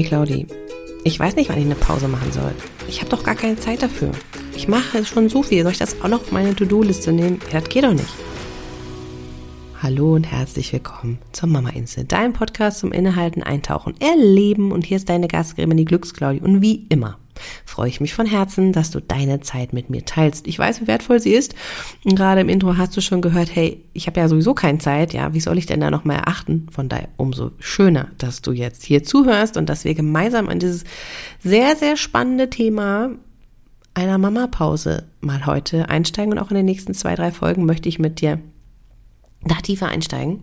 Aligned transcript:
Ey 0.00 0.06
Claudi, 0.06 0.46
ich 1.04 1.20
weiß 1.20 1.36
nicht, 1.36 1.50
wann 1.50 1.58
ich 1.58 1.66
eine 1.66 1.74
Pause 1.74 2.08
machen 2.08 2.32
soll. 2.32 2.52
Ich 2.88 3.00
habe 3.00 3.10
doch 3.10 3.22
gar 3.22 3.34
keine 3.34 3.56
Zeit 3.56 3.82
dafür. 3.82 4.12
Ich 4.56 4.66
mache 4.66 5.04
schon 5.04 5.28
so 5.28 5.42
viel. 5.42 5.62
Soll 5.62 5.72
ich 5.72 5.78
das 5.78 6.00
auch 6.00 6.08
noch 6.08 6.22
auf 6.22 6.32
meine 6.32 6.56
To-Do-Liste 6.56 7.12
nehmen? 7.12 7.38
Ja, 7.52 7.60
das 7.60 7.68
geht 7.68 7.84
doch 7.84 7.92
nicht. 7.92 8.08
Hallo 9.82 10.14
und 10.14 10.24
herzlich 10.24 10.72
willkommen 10.72 11.18
zur 11.32 11.50
Mama 11.50 11.68
Insel, 11.68 12.04
dein 12.04 12.32
Podcast 12.32 12.78
zum 12.78 12.92
Innehalten, 12.92 13.42
Eintauchen, 13.42 13.94
Erleben. 14.00 14.72
Und 14.72 14.86
hier 14.86 14.96
ist 14.96 15.10
deine 15.10 15.28
Gastgeberin, 15.28 15.76
die 15.76 15.84
Glücksclaudi. 15.84 16.40
Und 16.40 16.62
wie 16.62 16.86
immer 16.88 17.18
freue 17.70 17.88
ich 17.88 18.00
mich 18.00 18.12
von 18.12 18.26
Herzen, 18.26 18.72
dass 18.72 18.90
du 18.90 19.00
deine 19.00 19.40
Zeit 19.40 19.72
mit 19.72 19.88
mir 19.90 20.04
teilst. 20.04 20.46
Ich 20.46 20.58
weiß, 20.58 20.80
wie 20.80 20.86
wertvoll 20.86 21.20
sie 21.20 21.32
ist. 21.32 21.54
Und 22.04 22.16
gerade 22.16 22.40
im 22.40 22.48
Intro 22.48 22.76
hast 22.76 22.96
du 22.96 23.00
schon 23.00 23.22
gehört, 23.22 23.54
hey, 23.54 23.84
ich 23.92 24.06
habe 24.06 24.20
ja 24.20 24.28
sowieso 24.28 24.54
keine 24.54 24.78
Zeit. 24.78 25.12
Ja, 25.12 25.32
wie 25.32 25.40
soll 25.40 25.56
ich 25.56 25.66
denn 25.66 25.80
da 25.80 25.90
noch 25.90 26.04
mal 26.04 26.16
erachten? 26.16 26.66
Von 26.70 26.88
daher 26.88 27.08
umso 27.16 27.52
schöner, 27.58 28.08
dass 28.18 28.42
du 28.42 28.52
jetzt 28.52 28.84
hier 28.84 29.04
zuhörst 29.04 29.56
und 29.56 29.68
dass 29.68 29.84
wir 29.84 29.94
gemeinsam 29.94 30.48
an 30.48 30.58
dieses 30.58 30.84
sehr, 31.38 31.76
sehr 31.76 31.96
spannende 31.96 32.50
Thema 32.50 33.10
einer 33.94 34.18
Mama-Pause 34.18 35.08
mal 35.20 35.46
heute 35.46 35.88
einsteigen. 35.88 36.32
Und 36.32 36.38
auch 36.38 36.50
in 36.50 36.56
den 36.56 36.66
nächsten 36.66 36.94
zwei, 36.94 37.14
drei 37.14 37.30
Folgen 37.30 37.66
möchte 37.66 37.88
ich 37.88 37.98
mit 37.98 38.20
dir 38.20 38.40
da 39.44 39.54
tiefer 39.56 39.88
einsteigen. 39.88 40.42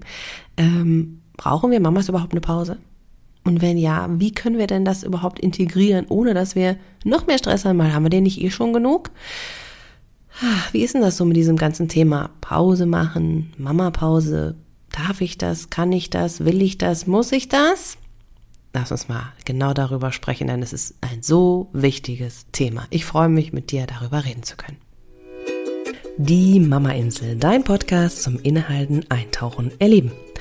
Ähm, 0.55 1.21
brauchen 1.35 1.71
wir 1.71 1.80
Mamas 1.80 2.09
überhaupt 2.09 2.32
eine 2.32 2.41
Pause? 2.41 2.77
Und 3.48 3.62
wenn 3.62 3.78
ja, 3.78 4.10
wie 4.12 4.34
können 4.34 4.58
wir 4.58 4.68
denn 4.68 4.84
das 4.84 5.04
überhaupt 5.04 5.40
integrieren, 5.40 6.05
ohne 6.10 6.34
dass 6.34 6.54
wir 6.54 6.76
noch 7.05 7.28
mehr 7.28 7.38
Stress 7.38 7.64
haben? 7.64 7.82
Haben 7.82 8.04
wir 8.04 8.10
den 8.10 8.24
nicht 8.24 8.42
eh 8.42 8.52
schon 8.52 8.74
genug? 8.74 9.10
Wie 10.74 10.84
ist 10.84 10.94
denn 10.94 11.02
das 11.02 11.16
so 11.16 11.24
mit 11.24 11.38
diesem 11.38 11.55
ganzen 11.55 11.88
Thema 11.88 12.30
Pause 12.41 12.86
machen, 12.86 13.54
Mama-Pause? 13.58 14.55
Darf 14.91 15.22
ich 15.22 15.38
das? 15.38 15.70
Kann 15.70 15.94
ich 15.94 16.10
das? 16.10 16.44
Will 16.44 16.62
ich 16.62 16.78
das? 16.78 17.08
Muss 17.08 17.32
ich 17.32 17.48
das? 17.48 17.98
Lass 18.74 18.91
uns 18.91 19.08
mal 19.08 19.32
genau 19.46 19.74
darüber 19.74 20.12
sprechen, 20.12 20.48
denn 20.48 20.62
es 20.62 20.74
ist 20.74 20.96
ein 20.99 21.24
so 21.24 21.70
wichtiges 21.71 22.48
Thema. 22.52 22.86
Ich 22.90 23.05
freue 23.05 23.30
mich, 23.30 23.54
mit 23.54 23.71
dir 23.71 23.88
darüber 23.88 24.26
reden 24.26 24.43
zu 24.43 24.58
können. 24.58 24.77
Die 26.18 26.60
Mama 26.60 26.91
Insel, 26.91 27.38
dein 27.38 27.64
Podcast 27.64 28.24
zum 28.24 28.40
Innehalten, 28.40 29.05
Eintauchen, 29.10 29.71
Erleben. 29.80 30.12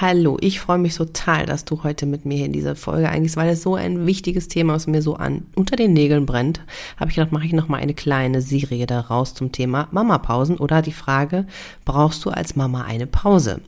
Hallo, 0.00 0.36
ich 0.40 0.60
freue 0.60 0.78
mich 0.78 0.94
total, 0.94 1.44
dass 1.44 1.64
du 1.64 1.82
heute 1.82 2.06
mit 2.06 2.24
mir 2.24 2.46
in 2.46 2.52
dieser 2.52 2.76
Folge 2.76 3.08
eigentlich, 3.08 3.36
weil 3.36 3.48
es 3.48 3.64
so 3.64 3.74
ein 3.74 4.06
wichtiges 4.06 4.46
Thema 4.46 4.76
ist, 4.76 4.86
mir 4.86 5.02
so 5.02 5.16
an 5.16 5.44
unter 5.56 5.74
den 5.74 5.92
Nägeln 5.92 6.24
brennt, 6.24 6.60
habe 6.98 7.10
ich 7.10 7.16
gedacht, 7.16 7.32
mache 7.32 7.46
ich 7.46 7.52
noch 7.52 7.66
mal 7.66 7.80
eine 7.80 7.94
kleine 7.94 8.40
Serie 8.40 8.86
daraus 8.86 9.34
zum 9.34 9.50
Thema 9.50 9.88
Mama-Pausen 9.90 10.58
oder 10.58 10.82
die 10.82 10.92
Frage, 10.92 11.48
brauchst 11.84 12.24
du 12.24 12.30
als 12.30 12.54
Mama 12.54 12.82
eine 12.84 13.08
Pause? 13.08 13.60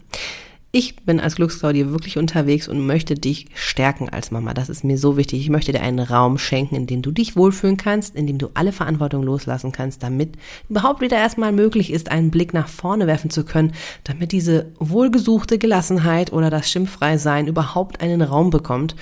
Ich 0.72 0.94
bin 1.04 1.18
als 1.18 1.34
Glücksclaudie 1.34 1.88
wirklich 1.88 2.16
unterwegs 2.16 2.68
und 2.68 2.86
möchte 2.86 3.16
dich 3.16 3.46
stärken 3.54 4.08
als 4.08 4.30
Mama. 4.30 4.54
Das 4.54 4.68
ist 4.68 4.84
mir 4.84 4.98
so 4.98 5.16
wichtig. 5.16 5.40
Ich 5.40 5.50
möchte 5.50 5.72
dir 5.72 5.80
einen 5.80 5.98
Raum 5.98 6.38
schenken, 6.38 6.76
in 6.76 6.86
dem 6.86 7.02
du 7.02 7.10
dich 7.10 7.34
wohlfühlen 7.34 7.76
kannst, 7.76 8.14
in 8.14 8.28
dem 8.28 8.38
du 8.38 8.50
alle 8.54 8.70
Verantwortung 8.70 9.24
loslassen 9.24 9.72
kannst, 9.72 10.04
damit 10.04 10.36
überhaupt 10.68 11.00
wieder 11.00 11.16
erstmal 11.16 11.50
möglich 11.50 11.92
ist, 11.92 12.12
einen 12.12 12.30
Blick 12.30 12.54
nach 12.54 12.68
vorne 12.68 13.08
werfen 13.08 13.30
zu 13.30 13.44
können, 13.44 13.72
damit 14.04 14.30
diese 14.30 14.66
wohlgesuchte 14.78 15.58
Gelassenheit 15.58 16.32
oder 16.32 16.50
das 16.50 16.70
schimpffrei 16.70 17.18
Sein 17.18 17.48
überhaupt 17.48 18.00
einen 18.00 18.22
Raum 18.22 18.50
bekommt. 18.50 18.94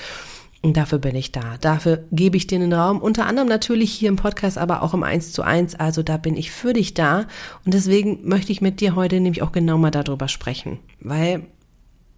Und 0.62 0.78
dafür 0.78 0.98
bin 0.98 1.16
ich 1.16 1.32
da. 1.32 1.59
Dafür 1.60 2.04
gebe 2.10 2.38
ich 2.38 2.47
dir 2.47 2.56
einen 2.56 2.72
Raum. 2.72 2.98
Unter 3.00 3.26
anderem 3.26 3.47
natürlich 3.47 3.93
hier 3.93 4.09
im 4.09 4.16
Podcast, 4.16 4.56
aber 4.56 4.82
auch 4.82 4.94
im 4.94 5.03
1 5.03 5.32
zu 5.32 5.43
1. 5.43 5.75
Also 5.75 6.03
da 6.03 6.16
bin 6.16 6.34
ich 6.34 6.50
für 6.50 6.72
dich 6.72 6.94
da. 6.94 7.26
Und 7.66 7.75
deswegen 7.75 8.26
möchte 8.26 8.53
ich 8.53 8.62
mit 8.62 8.81
dir 8.81 8.97
heute 8.97 9.20
nämlich 9.20 9.43
auch 9.43 9.53
genau 9.53 9.76
mal 9.76 9.91
darüber 9.91 10.28
sprechen. 10.28 10.78
Weil 11.00 11.47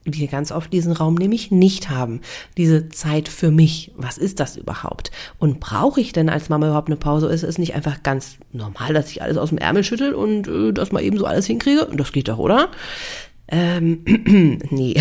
wir 0.05 0.29
ganz 0.29 0.51
oft 0.53 0.73
diesen 0.73 0.93
Raum 0.93 1.15
nämlich 1.15 1.51
nicht 1.51 1.91
haben. 1.91 2.21
Diese 2.57 2.89
Zeit 2.89 3.29
für 3.29 3.51
mich. 3.51 3.93
Was 3.97 4.19
ist 4.19 4.41
das 4.41 4.57
überhaupt? 4.57 5.11
Und 5.39 5.61
brauche 5.61 6.01
ich 6.01 6.13
denn 6.13 6.29
als 6.29 6.49
Mama 6.49 6.67
überhaupt 6.67 6.89
eine 6.89 6.97
Pause? 6.97 7.29
Ist 7.29 7.43
es 7.43 7.59
nicht 7.59 7.75
einfach 7.75 8.03
ganz 8.03 8.39
normal, 8.53 8.95
dass 8.95 9.11
ich 9.11 9.23
alles 9.23 9.37
aus 9.37 9.51
dem 9.51 9.59
Ärmel 9.59 9.85
schüttel 9.85 10.15
und 10.15 10.49
äh, 10.49 10.73
dass 10.73 10.93
man 10.93 11.03
eben 11.03 11.19
so 11.19 11.27
alles 11.27 11.47
hinkriege? 11.47 11.89
Das 11.95 12.13
geht 12.13 12.29
doch, 12.29 12.39
oder? 12.39 12.71
Ähm, 13.49 14.05
nee. 14.71 15.01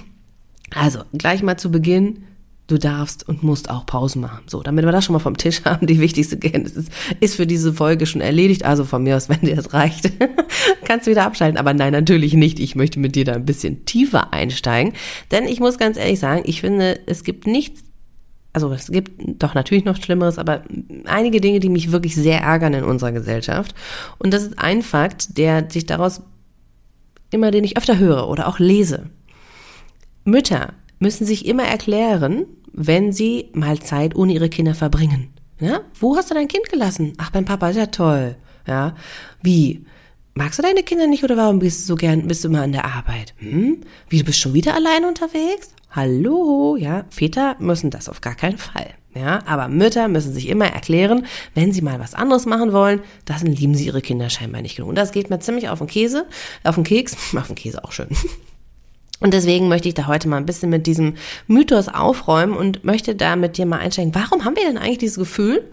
also, 0.74 1.00
gleich 1.12 1.42
mal 1.42 1.58
zu 1.58 1.70
Beginn 1.70 2.24
du 2.66 2.78
darfst 2.78 3.28
und 3.28 3.42
musst 3.42 3.68
auch 3.68 3.84
Pausen 3.84 4.22
machen. 4.22 4.44
So, 4.46 4.62
damit 4.62 4.84
wir 4.84 4.92
das 4.92 5.04
schon 5.04 5.12
mal 5.12 5.18
vom 5.18 5.36
Tisch 5.36 5.62
haben, 5.64 5.86
die 5.86 6.00
wichtigste 6.00 6.38
Kenntnis 6.38 6.72
ist, 6.72 6.92
ist 7.20 7.36
für 7.36 7.46
diese 7.46 7.74
Folge 7.74 8.06
schon 8.06 8.20
erledigt. 8.20 8.64
Also 8.64 8.84
von 8.84 9.02
mir 9.02 9.16
aus, 9.16 9.28
wenn 9.28 9.40
dir 9.40 9.56
das 9.56 9.72
reicht, 9.72 10.10
kannst 10.84 11.06
du 11.06 11.10
wieder 11.10 11.24
abschalten. 11.24 11.58
Aber 11.58 11.74
nein, 11.74 11.92
natürlich 11.92 12.34
nicht. 12.34 12.58
Ich 12.58 12.74
möchte 12.74 12.98
mit 12.98 13.16
dir 13.16 13.24
da 13.24 13.32
ein 13.32 13.44
bisschen 13.44 13.84
tiefer 13.84 14.32
einsteigen. 14.32 14.94
Denn 15.30 15.46
ich 15.46 15.60
muss 15.60 15.78
ganz 15.78 15.96
ehrlich 15.96 16.18
sagen, 16.18 16.42
ich 16.46 16.60
finde, 16.60 17.00
es 17.06 17.24
gibt 17.24 17.46
nichts, 17.46 17.82
also 18.52 18.72
es 18.72 18.86
gibt 18.86 19.42
doch 19.42 19.54
natürlich 19.54 19.84
noch 19.84 20.00
Schlimmeres, 20.00 20.38
aber 20.38 20.62
einige 21.06 21.40
Dinge, 21.40 21.60
die 21.60 21.68
mich 21.68 21.90
wirklich 21.90 22.14
sehr 22.14 22.40
ärgern 22.40 22.72
in 22.72 22.84
unserer 22.84 23.12
Gesellschaft. 23.12 23.74
Und 24.18 24.32
das 24.32 24.44
ist 24.44 24.58
ein 24.58 24.82
Fakt, 24.82 25.36
der 25.36 25.68
sich 25.70 25.86
daraus 25.86 26.22
immer, 27.30 27.50
den 27.50 27.64
ich 27.64 27.76
öfter 27.76 27.98
höre 27.98 28.28
oder 28.28 28.46
auch 28.46 28.60
lese. 28.60 29.10
Mütter 30.24 30.72
müssen 30.98 31.26
sich 31.26 31.46
immer 31.46 31.64
erklären, 31.64 32.46
wenn 32.72 33.12
sie 33.12 33.50
mal 33.52 33.78
Zeit 33.78 34.16
ohne 34.16 34.32
ihre 34.32 34.48
Kinder 34.48 34.74
verbringen. 34.74 35.32
Ja? 35.60 35.80
Wo 35.98 36.16
hast 36.16 36.30
du 36.30 36.34
dein 36.34 36.48
Kind 36.48 36.68
gelassen? 36.68 37.14
Ach, 37.18 37.30
beim 37.30 37.44
Papa 37.44 37.70
ist 37.70 37.76
ja 37.76 37.86
toll. 37.86 38.36
Ja? 38.66 38.94
Wie? 39.42 39.84
Magst 40.34 40.58
du 40.58 40.62
deine 40.62 40.82
Kinder 40.82 41.06
nicht 41.06 41.22
oder 41.22 41.36
warum 41.36 41.60
bist 41.60 41.82
du 41.82 41.86
so 41.86 41.94
gern, 41.94 42.26
bist 42.26 42.42
du 42.42 42.48
immer 42.48 42.62
an 42.62 42.72
der 42.72 42.84
Arbeit? 42.84 43.34
Hm? 43.38 43.82
Wie, 44.08 44.18
du 44.18 44.24
bist 44.24 44.40
schon 44.40 44.54
wieder 44.54 44.74
allein 44.74 45.04
unterwegs? 45.04 45.74
Hallo, 45.92 46.76
ja? 46.76 47.04
Väter 47.10 47.54
müssen 47.60 47.90
das 47.90 48.08
auf 48.08 48.20
gar 48.20 48.34
keinen 48.34 48.58
Fall. 48.58 48.94
Ja, 49.14 49.44
aber 49.46 49.68
Mütter 49.68 50.08
müssen 50.08 50.32
sich 50.32 50.48
immer 50.48 50.66
erklären, 50.66 51.26
wenn 51.54 51.72
sie 51.72 51.82
mal 51.82 52.00
was 52.00 52.14
anderes 52.14 52.46
machen 52.46 52.72
wollen, 52.72 53.00
dann 53.26 53.46
lieben 53.46 53.76
sie 53.76 53.86
ihre 53.86 54.02
Kinder 54.02 54.28
scheinbar 54.28 54.60
nicht 54.60 54.74
genug. 54.74 54.88
Und 54.88 54.96
das 54.96 55.12
geht 55.12 55.30
mir 55.30 55.38
ziemlich 55.38 55.68
auf 55.68 55.78
den 55.78 55.86
Käse, 55.86 56.26
auf 56.64 56.74
den 56.74 56.82
Keks, 56.82 57.16
auf 57.36 57.46
den 57.46 57.54
Käse 57.54 57.84
auch 57.84 57.92
schön. 57.92 58.08
Und 59.24 59.32
deswegen 59.32 59.68
möchte 59.68 59.88
ich 59.88 59.94
da 59.94 60.06
heute 60.06 60.28
mal 60.28 60.36
ein 60.36 60.44
bisschen 60.44 60.68
mit 60.68 60.86
diesem 60.86 61.14
Mythos 61.46 61.88
aufräumen 61.88 62.54
und 62.54 62.84
möchte 62.84 63.14
da 63.14 63.36
mit 63.36 63.56
dir 63.56 63.64
mal 63.64 63.78
einsteigen. 63.78 64.14
Warum 64.14 64.44
haben 64.44 64.54
wir 64.54 64.66
denn 64.66 64.76
eigentlich 64.76 64.98
dieses 64.98 65.16
Gefühl, 65.16 65.64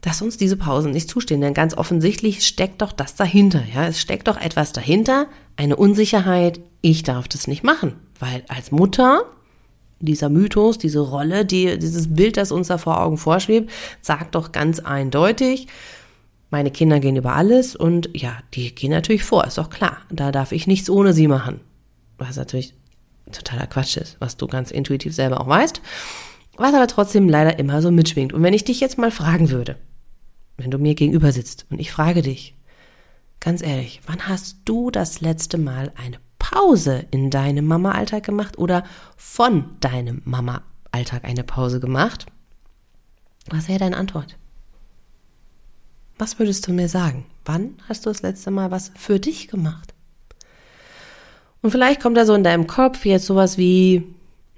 dass 0.00 0.22
uns 0.22 0.38
diese 0.38 0.56
Pausen 0.56 0.92
nicht 0.92 1.10
zustehen? 1.10 1.42
Denn 1.42 1.52
ganz 1.52 1.76
offensichtlich 1.76 2.46
steckt 2.46 2.80
doch 2.80 2.90
das 2.90 3.16
dahinter. 3.16 3.62
Ja, 3.74 3.86
es 3.86 4.00
steckt 4.00 4.28
doch 4.28 4.40
etwas 4.40 4.72
dahinter, 4.72 5.26
eine 5.56 5.76
Unsicherheit. 5.76 6.58
Ich 6.80 7.02
darf 7.02 7.28
das 7.28 7.48
nicht 7.48 7.64
machen, 7.64 7.96
weil 8.18 8.44
als 8.48 8.70
Mutter 8.70 9.24
dieser 10.00 10.30
Mythos, 10.30 10.78
diese 10.78 11.00
Rolle, 11.00 11.44
die, 11.44 11.78
dieses 11.78 12.14
Bild, 12.14 12.38
das 12.38 12.50
uns 12.50 12.68
da 12.68 12.78
vor 12.78 12.98
Augen 12.98 13.18
vorschwebt, 13.18 13.70
sagt 14.00 14.36
doch 14.36 14.52
ganz 14.52 14.80
eindeutig, 14.80 15.66
meine 16.48 16.70
Kinder 16.70 16.98
gehen 16.98 17.16
über 17.16 17.34
alles 17.34 17.76
und 17.76 18.08
ja, 18.14 18.38
die 18.54 18.74
gehen 18.74 18.90
natürlich 18.90 19.24
vor, 19.24 19.44
ist 19.44 19.58
doch 19.58 19.68
klar. 19.68 19.98
Da 20.10 20.32
darf 20.32 20.52
ich 20.52 20.66
nichts 20.66 20.88
ohne 20.88 21.12
sie 21.12 21.28
machen. 21.28 21.60
Was 22.18 22.36
natürlich 22.36 22.74
totaler 23.32 23.66
Quatsch 23.66 23.96
ist, 23.96 24.16
was 24.20 24.36
du 24.36 24.46
ganz 24.46 24.70
intuitiv 24.70 25.14
selber 25.14 25.40
auch 25.40 25.48
weißt, 25.48 25.80
was 26.56 26.74
aber 26.74 26.86
trotzdem 26.86 27.28
leider 27.28 27.58
immer 27.58 27.82
so 27.82 27.90
mitschwingt. 27.90 28.32
Und 28.32 28.42
wenn 28.42 28.54
ich 28.54 28.64
dich 28.64 28.80
jetzt 28.80 28.98
mal 28.98 29.10
fragen 29.10 29.50
würde, 29.50 29.76
wenn 30.56 30.70
du 30.70 30.78
mir 30.78 30.94
gegenüber 30.94 31.32
sitzt 31.32 31.66
und 31.70 31.80
ich 31.80 31.90
frage 31.90 32.22
dich, 32.22 32.54
ganz 33.40 33.62
ehrlich, 33.62 34.00
wann 34.06 34.28
hast 34.28 34.58
du 34.64 34.90
das 34.90 35.20
letzte 35.20 35.58
Mal 35.58 35.92
eine 35.96 36.18
Pause 36.38 37.06
in 37.10 37.30
deinem 37.30 37.66
Mama-Alltag 37.66 38.22
gemacht 38.22 38.58
oder 38.58 38.84
von 39.16 39.76
deinem 39.80 40.22
Mama-Alltag 40.24 41.24
eine 41.24 41.42
Pause 41.42 41.80
gemacht? 41.80 42.26
Was 43.48 43.68
wäre 43.68 43.78
deine 43.78 43.96
Antwort? 43.96 44.36
Was 46.18 46.38
würdest 46.38 46.66
du 46.66 46.72
mir 46.72 46.88
sagen? 46.88 47.26
Wann 47.44 47.76
hast 47.88 48.06
du 48.06 48.10
das 48.10 48.22
letzte 48.22 48.50
Mal 48.50 48.70
was 48.70 48.92
für 48.94 49.18
dich 49.18 49.48
gemacht? 49.48 49.93
Und 51.64 51.70
vielleicht 51.70 52.02
kommt 52.02 52.14
da 52.18 52.26
so 52.26 52.34
in 52.34 52.44
deinem 52.44 52.66
Kopf 52.66 53.06
jetzt 53.06 53.24
sowas 53.24 53.56
wie, 53.56 54.02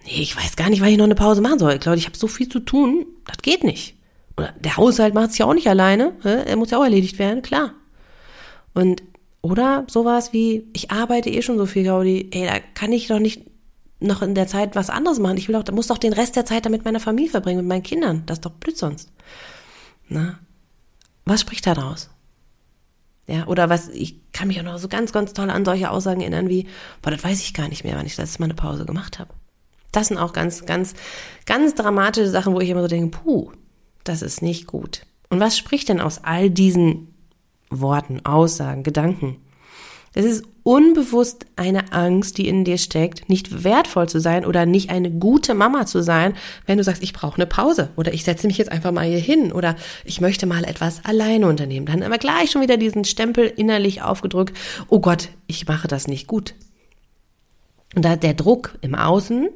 nee, 0.06 0.22
ich 0.22 0.36
weiß 0.36 0.56
gar 0.56 0.68
nicht, 0.70 0.80
wann 0.80 0.88
ich 0.88 0.96
noch 0.96 1.04
eine 1.04 1.14
Pause 1.14 1.40
machen 1.40 1.60
soll. 1.60 1.78
Claudia, 1.78 2.00
ich 2.00 2.06
habe 2.06 2.18
so 2.18 2.26
viel 2.26 2.48
zu 2.48 2.58
tun, 2.58 3.06
das 3.26 3.36
geht 3.42 3.62
nicht. 3.62 3.94
Oder 4.36 4.52
der 4.58 4.76
Haushalt 4.76 5.14
macht 5.14 5.30
es 5.30 5.38
ja 5.38 5.46
auch 5.46 5.54
nicht 5.54 5.68
alleine, 5.68 6.14
er 6.24 6.56
muss 6.56 6.72
ja 6.72 6.78
auch 6.78 6.82
erledigt 6.82 7.20
werden, 7.20 7.42
klar. 7.42 7.74
Und 8.74 9.04
oder 9.40 9.86
sowas 9.88 10.32
wie, 10.32 10.66
ich 10.72 10.90
arbeite 10.90 11.30
eh 11.30 11.42
schon 11.42 11.58
so 11.58 11.66
viel, 11.66 11.84
Claudi, 11.84 12.28
ey, 12.32 12.44
da 12.44 12.58
kann 12.74 12.90
ich 12.90 13.06
doch 13.06 13.20
nicht 13.20 13.42
noch 14.00 14.20
in 14.22 14.34
der 14.34 14.48
Zeit 14.48 14.74
was 14.74 14.90
anderes 14.90 15.20
machen. 15.20 15.36
Ich 15.36 15.46
will 15.46 15.62
doch, 15.62 15.72
muss 15.72 15.86
doch 15.86 15.98
den 15.98 16.12
Rest 16.12 16.34
der 16.34 16.44
Zeit 16.44 16.66
damit 16.66 16.84
meiner 16.84 16.98
Familie 16.98 17.30
verbringen, 17.30 17.58
mit 17.58 17.68
meinen 17.68 17.84
Kindern. 17.84 18.24
Das 18.26 18.38
ist 18.38 18.46
doch 18.46 18.50
blöd 18.50 18.76
sonst. 18.76 19.12
Na? 20.08 20.40
Was 21.24 21.42
spricht 21.42 21.68
daraus? 21.68 22.10
Ja, 23.28 23.46
oder 23.46 23.68
was, 23.68 23.88
ich 23.88 24.20
kann 24.32 24.48
mich 24.48 24.60
auch 24.60 24.64
noch 24.64 24.78
so 24.78 24.88
ganz, 24.88 25.12
ganz 25.12 25.32
toll 25.32 25.50
an 25.50 25.64
solche 25.64 25.90
Aussagen 25.90 26.20
erinnern 26.20 26.48
wie, 26.48 26.68
boah, 27.02 27.10
das 27.10 27.24
weiß 27.24 27.40
ich 27.40 27.54
gar 27.54 27.68
nicht 27.68 27.82
mehr, 27.82 27.96
wann 27.96 28.06
ich 28.06 28.14
das 28.14 28.26
letzte 28.26 28.40
Mal 28.40 28.46
eine 28.46 28.54
Pause 28.54 28.86
gemacht 28.86 29.18
habe. 29.18 29.30
Das 29.90 30.08
sind 30.08 30.18
auch 30.18 30.32
ganz, 30.32 30.64
ganz, 30.64 30.94
ganz 31.44 31.74
dramatische 31.74 32.28
Sachen, 32.28 32.54
wo 32.54 32.60
ich 32.60 32.70
immer 32.70 32.82
so 32.82 32.88
denke, 32.88 33.18
puh, 33.18 33.50
das 34.04 34.22
ist 34.22 34.42
nicht 34.42 34.66
gut. 34.66 35.06
Und 35.28 35.40
was 35.40 35.58
spricht 35.58 35.88
denn 35.88 36.00
aus 36.00 36.22
all 36.22 36.50
diesen 36.50 37.14
Worten, 37.70 38.24
Aussagen, 38.24 38.84
Gedanken? 38.84 39.38
Es 40.14 40.24
ist 40.24 40.44
unbewusst 40.66 41.46
eine 41.54 41.92
Angst, 41.92 42.38
die 42.38 42.48
in 42.48 42.64
dir 42.64 42.76
steckt, 42.76 43.28
nicht 43.28 43.62
wertvoll 43.62 44.08
zu 44.08 44.18
sein 44.18 44.44
oder 44.44 44.66
nicht 44.66 44.90
eine 44.90 45.12
gute 45.12 45.54
Mama 45.54 45.86
zu 45.86 46.02
sein, 46.02 46.34
wenn 46.66 46.76
du 46.76 46.82
sagst, 46.82 47.04
ich 47.04 47.12
brauche 47.12 47.36
eine 47.36 47.46
Pause 47.46 47.90
oder 47.94 48.12
ich 48.12 48.24
setze 48.24 48.48
mich 48.48 48.58
jetzt 48.58 48.72
einfach 48.72 48.90
mal 48.90 49.06
hier 49.06 49.20
hin 49.20 49.52
oder 49.52 49.76
ich 50.04 50.20
möchte 50.20 50.44
mal 50.44 50.64
etwas 50.64 51.04
alleine 51.04 51.46
unternehmen. 51.46 51.86
Dann 51.86 52.02
immer 52.02 52.18
gleich 52.18 52.50
schon 52.50 52.62
wieder 52.62 52.78
diesen 52.78 53.04
Stempel 53.04 53.46
innerlich 53.46 54.02
aufgedrückt, 54.02 54.58
oh 54.88 54.98
Gott, 54.98 55.28
ich 55.46 55.68
mache 55.68 55.86
das 55.86 56.08
nicht 56.08 56.26
gut. 56.26 56.54
Und 57.94 58.04
da 58.04 58.16
der 58.16 58.34
Druck 58.34 58.76
im 58.80 58.96
Außen 58.96 59.48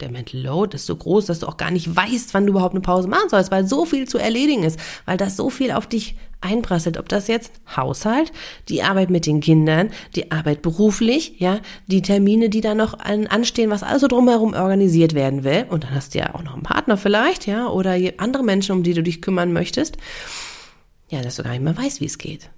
der 0.00 0.10
Mental 0.10 0.40
Load 0.40 0.74
ist 0.74 0.86
so 0.86 0.94
groß, 0.94 1.26
dass 1.26 1.38
du 1.38 1.46
auch 1.46 1.56
gar 1.56 1.70
nicht 1.70 1.94
weißt, 1.94 2.34
wann 2.34 2.46
du 2.46 2.52
überhaupt 2.52 2.74
eine 2.74 2.82
Pause 2.82 3.08
machen 3.08 3.30
sollst, 3.30 3.50
weil 3.50 3.66
so 3.66 3.86
viel 3.86 4.06
zu 4.06 4.18
erledigen 4.18 4.62
ist, 4.62 4.78
weil 5.06 5.16
das 5.16 5.36
so 5.36 5.48
viel 5.48 5.72
auf 5.72 5.86
dich 5.86 6.16
einprasselt. 6.42 6.98
Ob 6.98 7.08
das 7.08 7.28
jetzt 7.28 7.52
Haushalt, 7.74 8.30
die 8.68 8.82
Arbeit 8.82 9.08
mit 9.08 9.24
den 9.24 9.40
Kindern, 9.40 9.90
die 10.14 10.30
Arbeit 10.30 10.60
beruflich, 10.60 11.36
ja, 11.38 11.60
die 11.86 12.02
Termine, 12.02 12.50
die 12.50 12.60
da 12.60 12.74
noch 12.74 12.98
anstehen, 12.98 13.70
was 13.70 13.82
also 13.82 14.06
drumherum 14.06 14.52
organisiert 14.52 15.14
werden 15.14 15.44
will. 15.44 15.64
Und 15.70 15.84
dann 15.84 15.94
hast 15.94 16.14
du 16.14 16.18
ja 16.18 16.34
auch 16.34 16.42
noch 16.42 16.54
einen 16.54 16.62
Partner 16.62 16.98
vielleicht, 16.98 17.46
ja, 17.46 17.68
oder 17.68 17.96
andere 18.18 18.42
Menschen, 18.42 18.72
um 18.72 18.82
die 18.82 18.94
du 18.94 19.02
dich 19.02 19.22
kümmern 19.22 19.52
möchtest. 19.52 19.96
Ja, 21.08 21.22
dass 21.22 21.36
du 21.36 21.42
gar 21.42 21.52
nicht 21.52 21.62
mehr 21.62 21.76
weißt, 21.76 22.02
wie 22.02 22.06
es 22.06 22.18
geht. 22.18 22.50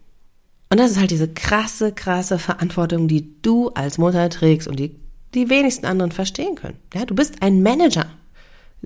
Und 0.70 0.80
das 0.80 0.90
ist 0.90 0.98
halt 0.98 1.12
diese 1.12 1.28
krasse, 1.28 1.92
krasse 1.92 2.38
Verantwortung, 2.38 3.08
die 3.08 3.40
du 3.42 3.68
als 3.70 3.96
Mutter 3.96 4.28
trägst 4.28 4.68
und 4.68 4.78
die 4.78 4.96
die 5.34 5.50
wenigsten 5.50 5.86
anderen 5.86 6.12
verstehen 6.12 6.54
können. 6.54 6.78
Ja, 6.94 7.04
du 7.04 7.14
bist 7.14 7.42
ein 7.42 7.62
Manager. 7.62 8.06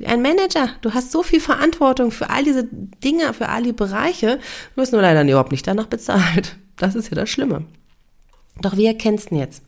Ein 0.04 0.22
Manager. 0.22 0.70
Du 0.80 0.94
hast 0.94 1.12
so 1.12 1.22
viel 1.22 1.40
Verantwortung 1.40 2.10
für 2.10 2.30
all 2.30 2.44
diese 2.44 2.64
Dinge, 2.64 3.34
für 3.34 3.48
all 3.48 3.62
die 3.62 3.72
Bereiche. 3.72 4.38
Du 4.74 4.80
wirst 4.80 4.92
nur 4.92 5.02
leider 5.02 5.22
überhaupt 5.22 5.52
nicht 5.52 5.66
danach 5.66 5.86
bezahlt. 5.86 6.56
Das 6.76 6.94
ist 6.94 7.10
ja 7.10 7.14
das 7.14 7.30
Schlimme. 7.30 7.66
Doch 8.60 8.76
wie 8.76 8.84
erkennst 8.84 9.30
du 9.30 9.36
jetzt 9.36 9.64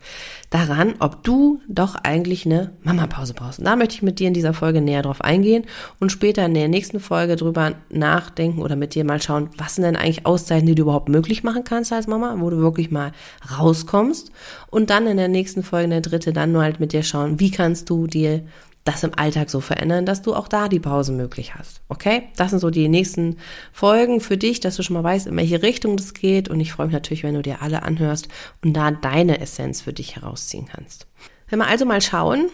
daran, 0.51 0.95
ob 0.99 1.25
du 1.25 1.61
doch 1.67 1.95
eigentlich 1.95 2.45
eine 2.45 2.73
Mama-Pause 2.83 3.33
brauchst? 3.33 3.59
Und 3.59 3.65
da 3.65 3.77
möchte 3.77 3.95
ich 3.95 4.03
mit 4.03 4.19
dir 4.19 4.29
in 4.29 4.35
dieser 4.35 4.53
Folge 4.53 4.83
näher 4.83 5.01
drauf 5.01 5.23
eingehen 5.23 5.65
und 6.01 6.13
später 6.13 6.45
in 6.45 6.53
der 6.53 6.69
nächsten 6.69 7.01
Folge 7.01 7.37
drüber 7.37 7.73
nachdenken 7.89 8.61
oder 8.61 8.77
mit 8.77 8.95
dir 8.95 9.05
mal 9.05 9.23
schauen, 9.23 9.49
was 9.57 9.77
sind 9.77 9.85
denn 9.85 9.97
eigentlich 9.97 10.27
Auszeiten, 10.27 10.67
die 10.67 10.75
du 10.75 10.83
überhaupt 10.83 11.09
möglich 11.09 11.43
machen 11.43 11.65
kannst 11.65 11.95
als 11.95 12.07
Mama, 12.07 12.37
wo 12.39 12.51
du 12.51 12.59
wirklich 12.59 12.91
mal 12.91 13.13
rauskommst. 13.59 14.31
Und 14.71 14.91
dann 14.91 15.07
in 15.07 15.17
der 15.17 15.29
nächsten 15.29 15.63
Folge, 15.63 15.85
in 15.85 15.91
der 15.91 16.01
dritte, 16.03 16.35
dann 16.35 16.53
nur 16.53 16.63
halt 16.63 16.79
mit 16.79 16.93
dir 16.93 17.03
schauen, 17.03 17.41
wie 17.41 17.51
kannst 17.51 17.89
du 17.89 18.07
dir 18.07 18.43
das 18.85 19.03
im 19.03 19.13
Alltag 19.17 19.49
so 19.49 19.61
verändern, 19.61 20.05
dass 20.05 20.21
du 20.21 20.35
auch 20.35 20.47
da 20.47 20.69
die 20.69 20.79
Pause 20.79 21.13
möglich 21.13 21.55
hast. 21.55 21.81
Okay? 21.89 22.25
Das 22.37 22.51
sind 22.51 22.59
so 22.59 22.69
die 22.69 22.89
nächsten 22.89 23.39
Folgen 23.73 24.21
für 24.21 24.37
dich, 24.37 24.61
dass 24.61 24.77
du 24.77 24.83
schon 24.83 24.95
mal 24.95 25.03
weißt, 25.03 25.27
in 25.27 25.37
welche 25.37 25.63
Richtung 25.63 25.97
das 25.97 26.13
geht. 26.13 26.51
Und 26.51 26.61
ich 26.61 26.73
freue 26.73 26.87
mich 26.87 26.93
natürlich, 26.93 27.25
wenn 27.25 27.35
du 27.35 27.43
dir 27.43 27.63
alle 27.63 27.83
anhörst 27.83 28.29
und 28.63 28.75
da 28.75 28.91
deine 28.91 29.41
Essenz 29.41 29.81
für 29.81 29.95
dich 29.95 30.17
herausziehen 30.17 30.67
kannst. 30.71 31.07
Wenn 31.49 31.59
wir 31.59 31.67
also 31.67 31.87
mal 31.87 32.03
schauen, 32.03 32.51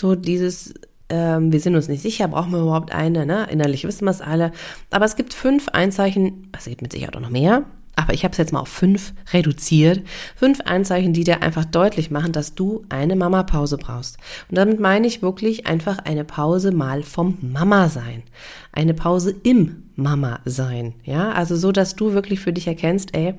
so 0.00 0.14
dieses, 0.14 0.72
ähm, 1.08 1.52
wir 1.52 1.58
sind 1.58 1.74
uns 1.74 1.88
nicht 1.88 2.02
sicher, 2.02 2.28
brauchen 2.28 2.52
wir 2.52 2.60
überhaupt 2.60 2.92
eine, 2.92 3.26
ne? 3.26 3.48
Innerlich 3.50 3.84
wissen 3.84 4.04
wir 4.04 4.12
es 4.12 4.20
alle. 4.20 4.52
Aber 4.90 5.04
es 5.04 5.16
gibt 5.16 5.34
fünf 5.34 5.68
Einzeichen, 5.68 6.48
es 6.56 6.66
gibt 6.66 6.82
mit 6.82 6.92
Sicherheit 6.92 7.16
auch 7.16 7.20
noch 7.20 7.30
mehr, 7.30 7.64
aber 8.00 8.14
ich 8.14 8.24
habe 8.24 8.32
es 8.32 8.38
jetzt 8.38 8.52
mal 8.52 8.60
auf 8.60 8.68
fünf 8.68 9.12
reduziert. 9.32 10.02
Fünf 10.34 10.60
Anzeichen, 10.64 11.12
die 11.12 11.24
dir 11.24 11.42
einfach 11.42 11.66
deutlich 11.66 12.10
machen, 12.10 12.32
dass 12.32 12.54
du 12.54 12.84
eine 12.88 13.14
Mama-Pause 13.14 13.76
brauchst. 13.76 14.16
Und 14.48 14.56
damit 14.56 14.80
meine 14.80 15.06
ich 15.06 15.20
wirklich 15.20 15.66
einfach 15.66 15.98
eine 15.98 16.24
Pause 16.24 16.72
mal 16.72 17.02
vom 17.02 17.36
Mama-Sein. 17.42 18.22
Eine 18.72 18.94
Pause 18.94 19.34
im 19.42 19.82
Mama-Sein. 19.96 20.94
Ja, 21.04 21.32
also 21.32 21.56
so, 21.56 21.72
dass 21.72 21.94
du 21.94 22.14
wirklich 22.14 22.40
für 22.40 22.54
dich 22.54 22.66
erkennst, 22.66 23.14
ey, 23.14 23.34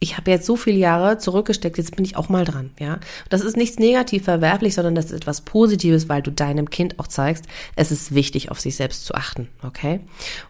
ich 0.00 0.16
habe 0.16 0.32
jetzt 0.32 0.46
so 0.46 0.56
viele 0.56 0.78
Jahre 0.78 1.18
zurückgesteckt, 1.18 1.78
jetzt 1.78 1.94
bin 1.94 2.04
ich 2.04 2.16
auch 2.16 2.28
mal 2.28 2.44
dran, 2.44 2.70
ja. 2.78 2.98
Das 3.30 3.40
ist 3.42 3.56
nichts 3.56 3.78
negativ 3.78 4.24
verwerflich, 4.24 4.74
sondern 4.74 4.94
das 4.94 5.06
ist 5.06 5.12
etwas 5.12 5.42
Positives, 5.42 6.08
weil 6.08 6.22
du 6.22 6.30
deinem 6.32 6.68
Kind 6.70 6.98
auch 6.98 7.06
zeigst, 7.06 7.46
es 7.76 7.92
ist 7.92 8.14
wichtig, 8.14 8.50
auf 8.50 8.60
sich 8.60 8.76
selbst 8.76 9.06
zu 9.06 9.14
achten, 9.14 9.48
okay? 9.62 10.00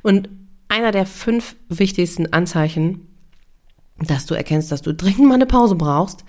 Und 0.02 0.30
einer 0.68 0.90
der 0.90 1.06
fünf 1.06 1.54
wichtigsten 1.68 2.32
Anzeichen, 2.32 3.06
dass 3.98 4.26
du 4.26 4.34
erkennst, 4.34 4.70
dass 4.72 4.82
du 4.82 4.92
dringend 4.92 5.26
mal 5.26 5.34
eine 5.34 5.46
Pause 5.46 5.74
brauchst, 5.74 6.24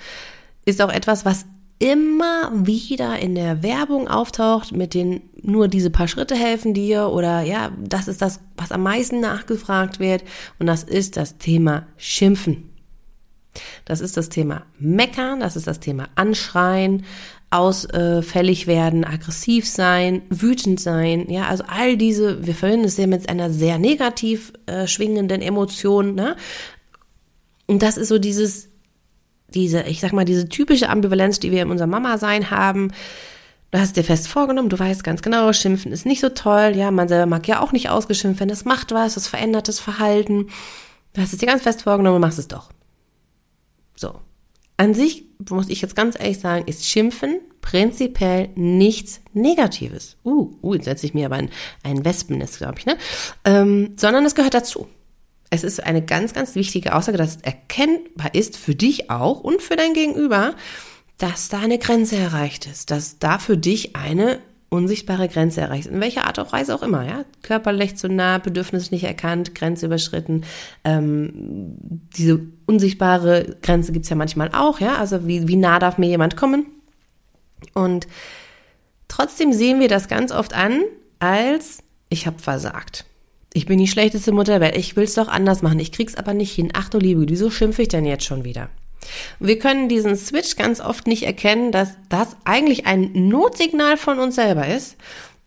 ist 0.66 0.82
auch 0.82 0.92
etwas, 0.92 1.26
was 1.26 1.46
immer 1.80 2.52
wieder 2.54 3.20
in 3.20 3.36
der 3.36 3.62
Werbung 3.62 4.08
auftaucht, 4.08 4.72
mit 4.72 4.94
den 4.94 5.22
nur 5.42 5.68
diese 5.68 5.90
paar 5.90 6.08
Schritte 6.08 6.36
helfen 6.36 6.74
dir 6.74 7.10
oder 7.10 7.42
ja, 7.42 7.72
das 7.80 8.08
ist 8.08 8.22
das, 8.22 8.40
was 8.56 8.72
am 8.72 8.84
meisten 8.84 9.20
nachgefragt 9.20 10.00
wird 10.00 10.24
und 10.60 10.66
das 10.66 10.84
ist 10.84 11.18
das 11.18 11.38
Thema 11.38 11.86
Schimpfen. 11.98 12.70
Das 13.86 14.02
ist 14.02 14.18
das 14.18 14.30
Thema 14.30 14.64
Meckern, 14.80 15.40
das 15.40 15.56
ist 15.56 15.68
das 15.68 15.80
Thema 15.80 16.10
Anschreien, 16.16 17.06
ausfällig 17.50 18.68
werden, 18.68 19.06
aggressiv 19.06 19.68
sein, 19.68 20.24
wütend 20.30 20.82
sein, 20.82 21.30
ja, 21.30 21.48
also 21.48 21.64
all 21.68 21.96
diese, 21.96 22.46
wir 22.46 22.54
verbinden 22.54 22.86
es 22.86 22.98
ja 22.98 23.08
mit 23.08 23.30
einer 23.30 23.50
sehr 23.50 23.80
negativ 23.80 24.52
äh, 24.66 24.86
schwingenden 24.86 25.42
Emotion, 25.42 26.14
ne? 26.14 26.36
Und 27.68 27.84
das 27.84 27.98
ist 27.98 28.08
so 28.08 28.18
dieses, 28.18 28.70
diese, 29.50 29.84
ich 29.84 30.00
sag 30.00 30.14
mal, 30.14 30.26
diese 30.26 30.50
typische 30.50 30.90
Ambivalenz, 30.90 31.40
die 31.40 31.52
wir 31.52 31.62
in 31.62 31.72
unserem 31.72 31.92
Mama-Sein 31.92 32.50
haben. 32.50 32.92
Du 33.72 33.80
hast 33.80 33.98
dir 33.98 34.04
fest 34.04 34.30
vorgenommen, 34.30 34.70
du 34.70 34.80
weißt 34.80 35.04
ganz 35.04 35.22
genau, 35.22 35.52
Schimpfen 35.52 35.92
ist 35.92 36.06
nicht 36.06 36.22
so 36.22 36.30
toll, 36.30 36.74
ja, 36.76 36.90
man 36.90 37.10
selber 37.10 37.26
mag 37.26 37.48
ja 37.48 37.62
auch 37.62 37.74
nicht 37.74 37.90
ausgeschimpft 37.90 38.40
werden, 38.40 38.50
das 38.50 38.64
macht 38.64 38.94
was, 38.94 39.16
das 39.16 39.28
verändert 39.28 39.68
das 39.68 39.82
Verhalten. 39.82 40.48
Du 41.14 41.22
hast 41.22 41.34
es 41.34 41.40
dir 41.40 41.48
ganz 41.48 41.64
fest 41.64 41.84
vorgenommen 41.84 42.16
und 42.16 42.22
machst 42.22 42.40
es 42.40 42.48
doch. 42.48 42.72
So. 43.96 44.22
An 44.78 44.94
sich, 44.94 45.26
muss 45.50 45.70
ich 45.70 45.82
jetzt 45.82 45.96
ganz 45.96 46.18
ehrlich 46.18 46.40
sagen, 46.40 46.66
ist 46.66 46.86
Schimpfen 46.86 47.42
prinzipiell 47.62 48.50
nichts 48.56 49.20
Negatives. 49.34 50.16
Uh, 50.24 50.54
uh 50.62 50.74
jetzt 50.76 50.86
setze 50.86 51.06
ich 51.06 51.14
mir 51.14 51.26
aber 51.26 51.36
ein, 51.36 51.50
ein 51.84 52.06
Wespennest, 52.06 52.60
glaube 52.60 52.76
ich, 52.78 52.86
ne? 52.86 52.98
Ähm, 53.44 53.96
sondern 53.98 54.24
es 54.24 54.36
gehört 54.36 54.54
dazu 54.54 54.88
es 55.50 55.64
ist 55.64 55.84
eine 55.84 56.02
ganz, 56.02 56.34
ganz 56.34 56.56
wichtige 56.56 56.94
Aussage, 56.96 57.18
dass 57.18 57.38
erkennbar 57.38 58.34
ist 58.34 58.58
für 58.58 58.76
dich 58.76 59.10
auch 59.10 59.40
und 59.42 59.62
für 59.62 59.76
dein 59.76 59.94
Gegenüber, 59.94 60.56
dass 61.18 61.50
da 61.50 61.60
eine 61.60 61.78
Grenze 61.78 62.18
erreicht 62.18 62.66
ist, 62.68 62.92
dass 62.92 63.20
da 63.20 63.40
für 63.40 63.58
dich 63.58 63.96
eine 63.96 64.40
unsichtbare 64.70 65.30
Grenze 65.30 65.62
erreicht 65.62 65.88
ist. 65.88 65.94
In 65.94 66.02
welcher 66.02 66.26
Art 66.26 66.40
und 66.40 66.52
Weise 66.52 66.76
auch 66.76 66.84
immer, 66.84 67.06
ja. 67.08 67.24
Körperlich 67.42 67.96
zu 67.96 68.10
nah, 68.10 68.38
Bedürfnis 68.38 68.92
nicht 68.92 69.06
erkannt, 69.06 69.56
Grenze 69.56 69.86
überschritten. 69.86 70.44
Ähm, 70.84 71.78
diese 72.18 72.42
unsichtbare 72.66 73.56
Grenze 73.62 73.94
gibt's 73.94 74.10
ja 74.10 74.18
manchmal 74.18 74.52
auch, 74.54 74.82
ja. 74.82 74.98
Also 74.98 75.26
wie, 75.26 75.48
wie 75.48 75.56
nah 75.56 75.80
darf 75.80 75.98
mir 75.98 76.10
jemand 76.10 76.36
kommen? 76.36 76.66
Und 77.74 78.08
trotzdem 79.08 79.54
sehen 79.54 79.80
wir 79.80 79.88
das 79.88 80.10
ganz 80.10 80.32
oft 80.32 80.54
an 80.54 80.84
als 81.20 81.80
ich 82.10 82.28
habe 82.28 82.40
versagt. 82.40 83.06
Ich 83.54 83.66
bin 83.66 83.80
die 83.80 83.88
schlechteste 83.88 84.32
Mutter 84.32 84.54
der 84.54 84.62
Welt. 84.62 84.78
Ich 84.78 84.96
will 84.96 85.06
es 85.06 85.16
doch 85.16 85.28
anders 85.28 85.62
machen. 85.62 85.80
Ich 85.80 85.92
krieg's 85.92 86.16
aber 86.16 86.34
nicht 86.34 86.54
hin. 86.54 86.70
Ach 86.74 86.90
du 86.90 87.00
Liebe, 87.00 87.26
wieso 87.28 87.50
schimpfe 87.50 87.84
ich 87.84 87.88
denn 87.88 88.06
jetzt 88.06 88.26
schon 88.26 88.44
wieder? 88.44 88.70
Wir 89.40 89.58
können 89.58 89.90
diesen 89.90 90.16
Switch 90.16 90.56
ganz 90.56 90.82
oft 90.82 91.08
nicht 91.08 91.24
erkennen, 91.24 91.72
dass 91.72 91.96
das 92.10 92.36
eigentlich 92.44 92.86
ein 92.86 93.12
Notsignal 93.14 93.98
von 93.98 94.20
uns 94.20 94.36
selber 94.36 94.68
ist, 94.68 94.98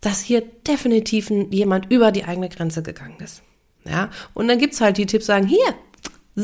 dass 0.00 0.22
hier 0.22 0.42
definitiv 0.66 1.30
jemand 1.50 1.90
über 1.90 2.10
die 2.10 2.24
eigene 2.24 2.48
Grenze 2.48 2.82
gegangen 2.82 3.18
ist. 3.22 3.42
Ja, 3.84 4.10
und 4.34 4.48
dann 4.48 4.58
gibt's 4.58 4.80
halt 4.80 4.98
die 4.98 5.06
Tipps, 5.06 5.26
sagen, 5.26 5.46
hier, 5.46 5.74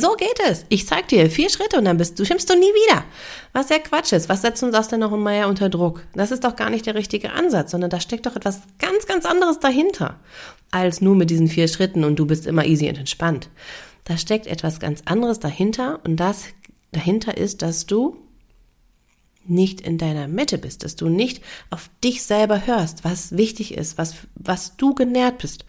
so 0.01 0.15
geht 0.15 0.39
es. 0.49 0.65
Ich 0.69 0.87
zeig 0.87 1.09
dir 1.09 1.31
vier 1.31 1.51
Schritte 1.51 1.79
und 1.79 1.85
dann 1.85 1.97
bist 1.97 2.19
du, 2.19 2.25
schimpfst 2.25 2.47
du 2.49 2.55
nie 2.55 2.63
wieder. 2.63 3.05
Was 3.53 3.69
ja 3.69 3.79
Quatsch 3.79 4.13
ist. 4.13 4.29
Was 4.29 4.43
setzt 4.43 4.63
uns 4.63 4.73
das 4.73 4.89
denn 4.89 5.01
noch 5.01 5.13
immer 5.13 5.33
ja 5.33 5.47
unter 5.47 5.69
Druck? 5.69 6.05
Das 6.15 6.31
ist 6.31 6.45
doch 6.45 6.57
gar 6.57 6.71
nicht 6.71 6.87
der 6.87 6.95
richtige 6.95 7.33
Ansatz, 7.33 7.71
sondern 7.71 7.91
da 7.91 8.01
steckt 8.01 8.27
doch 8.27 8.37
etwas 8.37 8.63
ganz, 8.79 9.07
ganz 9.07 9.25
anderes 9.25 9.59
dahinter. 9.59 10.21
Als 10.71 11.01
nur 11.01 11.15
mit 11.15 11.31
diesen 11.31 11.49
vier 11.49 11.69
Schritten 11.69 12.05
und 12.05 12.17
du 12.17 12.27
bist 12.27 12.47
immer 12.47 12.65
easy 12.65 12.89
und 12.89 12.99
entspannt. 12.99 13.49
Da 14.05 14.17
steckt 14.19 14.47
etwas 14.47 14.79
ganz 14.79 15.03
anderes 15.05 15.41
dahinter 15.41 16.01
und 16.05 16.17
das 16.17 16.45
dahinter 16.93 17.37
ist, 17.37 17.63
dass 17.63 17.87
du 17.87 18.17
nicht 19.49 19.81
in 19.81 19.99
deiner 19.99 20.29
Mitte 20.29 20.59
bist, 20.59 20.85
dass 20.85 20.97
du 20.97 21.09
nicht 21.09 21.43
auf 21.71 21.91
dich 22.03 22.23
selber 22.23 22.67
hörst, 22.67 23.05
was 23.05 23.37
wichtig 23.37 23.75
ist, 23.75 23.99
was, 23.99 24.15
was 24.35 24.77
du 24.77 24.95
genährt 24.95 25.39
bist. 25.39 25.65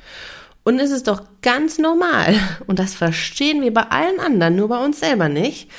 Und 0.67 0.79
es 0.79 0.91
ist 0.91 1.07
doch 1.07 1.23
ganz 1.41 1.77
normal, 1.77 2.37
und 2.67 2.77
das 2.77 2.93
verstehen 2.93 3.61
wir 3.61 3.73
bei 3.73 3.83
allen 3.83 4.19
anderen, 4.19 4.57
nur 4.57 4.67
bei 4.67 4.83
uns 4.83 4.99
selber 4.99 5.29
nicht, 5.29 5.71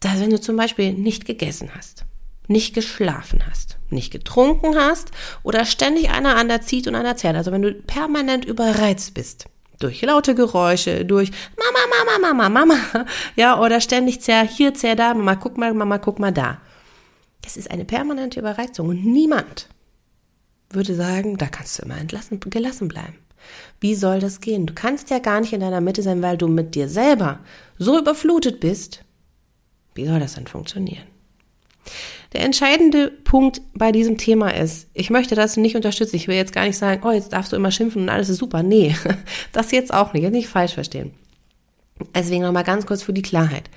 dass 0.00 0.20
wenn 0.20 0.30
du 0.30 0.40
zum 0.40 0.56
Beispiel 0.56 0.94
nicht 0.94 1.26
gegessen 1.26 1.68
hast, 1.76 2.06
nicht 2.48 2.74
geschlafen 2.74 3.42
hast, 3.46 3.76
nicht 3.90 4.10
getrunken 4.10 4.74
hast 4.74 5.10
oder 5.42 5.66
ständig 5.66 6.08
einer 6.08 6.36
an 6.36 6.48
der 6.48 6.62
zieht 6.62 6.88
und 6.88 6.94
einer 6.94 7.16
zerrt, 7.16 7.36
also 7.36 7.52
wenn 7.52 7.60
du 7.60 7.74
permanent 7.74 8.46
überreizt 8.46 9.12
bist, 9.12 9.44
Durch 9.80 10.00
laute 10.00 10.34
Geräusche, 10.34 11.04
durch 11.04 11.30
Mama, 11.58 12.18
Mama, 12.18 12.32
Mama, 12.32 12.48
Mama, 12.48 13.06
ja, 13.36 13.60
oder 13.60 13.82
ständig 13.82 14.22
zerr 14.22 14.48
hier, 14.48 14.72
zerr 14.72 14.96
da, 14.96 15.12
Mama, 15.12 15.34
guck 15.34 15.58
mal, 15.58 15.74
Mama, 15.74 15.98
guck 15.98 16.18
mal 16.18 16.32
da. 16.32 16.62
Das 17.42 17.58
ist 17.58 17.70
eine 17.70 17.84
permanente 17.84 18.40
Überreizung 18.40 18.88
und 18.88 19.04
niemand 19.04 19.68
würde 20.70 20.94
sagen, 20.94 21.36
da 21.36 21.48
kannst 21.48 21.78
du 21.78 21.82
immer 21.82 21.98
entlassen, 21.98 22.40
gelassen 22.40 22.88
bleiben. 22.88 23.25
Wie 23.80 23.94
soll 23.94 24.20
das 24.20 24.40
gehen? 24.40 24.66
Du 24.66 24.74
kannst 24.74 25.10
ja 25.10 25.18
gar 25.18 25.40
nicht 25.40 25.52
in 25.52 25.60
deiner 25.60 25.80
Mitte 25.80 26.02
sein, 26.02 26.22
weil 26.22 26.36
du 26.36 26.48
mit 26.48 26.74
dir 26.74 26.88
selber 26.88 27.40
so 27.78 27.98
überflutet 27.98 28.60
bist. 28.60 29.04
Wie 29.94 30.06
soll 30.06 30.20
das 30.20 30.34
denn 30.34 30.46
funktionieren? 30.46 31.04
Der 32.32 32.44
entscheidende 32.44 33.10
Punkt 33.10 33.62
bei 33.74 33.92
diesem 33.92 34.18
Thema 34.18 34.50
ist, 34.50 34.88
ich 34.92 35.10
möchte 35.10 35.34
das 35.34 35.56
nicht 35.56 35.76
unterstützen. 35.76 36.16
Ich 36.16 36.28
will 36.28 36.36
jetzt 36.36 36.52
gar 36.52 36.66
nicht 36.66 36.76
sagen, 36.76 37.02
oh, 37.04 37.12
jetzt 37.12 37.32
darfst 37.32 37.52
du 37.52 37.56
immer 37.56 37.70
schimpfen 37.70 38.02
und 38.02 38.08
alles 38.08 38.28
ist 38.28 38.38
super. 38.38 38.62
Nee, 38.62 38.94
das 39.52 39.70
jetzt 39.70 39.94
auch 39.94 40.12
nicht. 40.12 40.22
Jetzt 40.22 40.32
nicht 40.32 40.48
falsch 40.48 40.74
verstehen. 40.74 41.12
Deswegen 42.14 42.42
nochmal 42.42 42.64
ganz 42.64 42.86
kurz 42.86 43.02
für 43.02 43.12
die 43.12 43.22
Klarheit. 43.22 43.70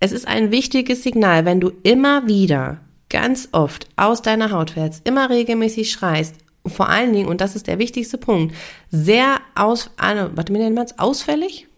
Es 0.00 0.12
ist 0.12 0.28
ein 0.28 0.50
wichtiges 0.50 1.02
Signal, 1.02 1.44
wenn 1.44 1.60
du 1.60 1.72
immer 1.82 2.26
wieder 2.26 2.80
ganz 3.08 3.48
oft 3.52 3.88
aus 3.96 4.22
deiner 4.22 4.50
Haut 4.50 4.72
fällst, 4.72 5.06
immer 5.06 5.30
regelmäßig 5.30 5.90
schreist, 5.90 6.34
vor 6.66 6.88
allen 6.88 7.12
Dingen, 7.12 7.28
und 7.28 7.40
das 7.40 7.56
ist 7.56 7.66
der 7.66 7.78
wichtigste 7.78 8.18
Punkt, 8.18 8.54
sehr 8.90 9.36
aus, 9.54 9.90
warte, 9.98 10.52
nennt 10.52 10.74
man 10.74 10.86
es, 10.86 10.98
ausfällig? 10.98 11.68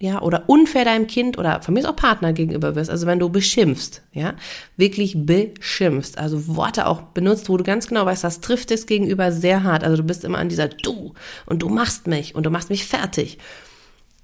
Ja, 0.00 0.20
oder 0.20 0.48
unfair 0.48 0.84
deinem 0.84 1.06
Kind 1.06 1.38
oder 1.38 1.62
von 1.62 1.72
mir 1.72 1.80
ist 1.80 1.86
auch 1.86 1.96
Partner 1.96 2.32
gegenüber 2.32 2.74
wirst, 2.74 2.90
also 2.90 3.06
wenn 3.06 3.20
du 3.20 3.30
beschimpfst, 3.30 4.02
ja, 4.12 4.34
wirklich 4.76 5.14
beschimpfst, 5.16 6.18
also 6.18 6.56
Worte 6.56 6.88
auch 6.88 7.00
benutzt, 7.00 7.48
wo 7.48 7.56
du 7.56 7.64
ganz 7.64 7.86
genau 7.86 8.04
weißt, 8.04 8.24
das 8.24 8.40
trifft 8.40 8.70
es 8.70 8.86
gegenüber 8.86 9.32
sehr 9.32 9.62
hart, 9.62 9.84
also 9.84 9.96
du 9.96 10.02
bist 10.02 10.24
immer 10.24 10.38
an 10.38 10.48
dieser 10.48 10.68
Du 10.68 11.14
und 11.46 11.62
du 11.62 11.68
machst 11.68 12.06
mich 12.06 12.34
und 12.34 12.44
du 12.44 12.50
machst 12.50 12.70
mich 12.70 12.86
fertig. 12.86 13.38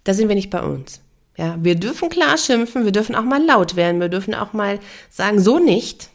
Da 0.04 0.12
sind 0.12 0.28
wir 0.28 0.34
nicht 0.34 0.50
bei 0.50 0.60
uns. 0.60 1.00
Ja, 1.38 1.56
wir 1.62 1.76
dürfen 1.76 2.10
klar 2.10 2.36
schimpfen, 2.36 2.84
wir 2.84 2.92
dürfen 2.92 3.14
auch 3.14 3.24
mal 3.24 3.42
laut 3.42 3.76
werden, 3.76 4.00
wir 4.00 4.08
dürfen 4.08 4.34
auch 4.34 4.52
mal 4.52 4.80
sagen, 5.08 5.40
so 5.40 5.58
nicht, 5.58 6.10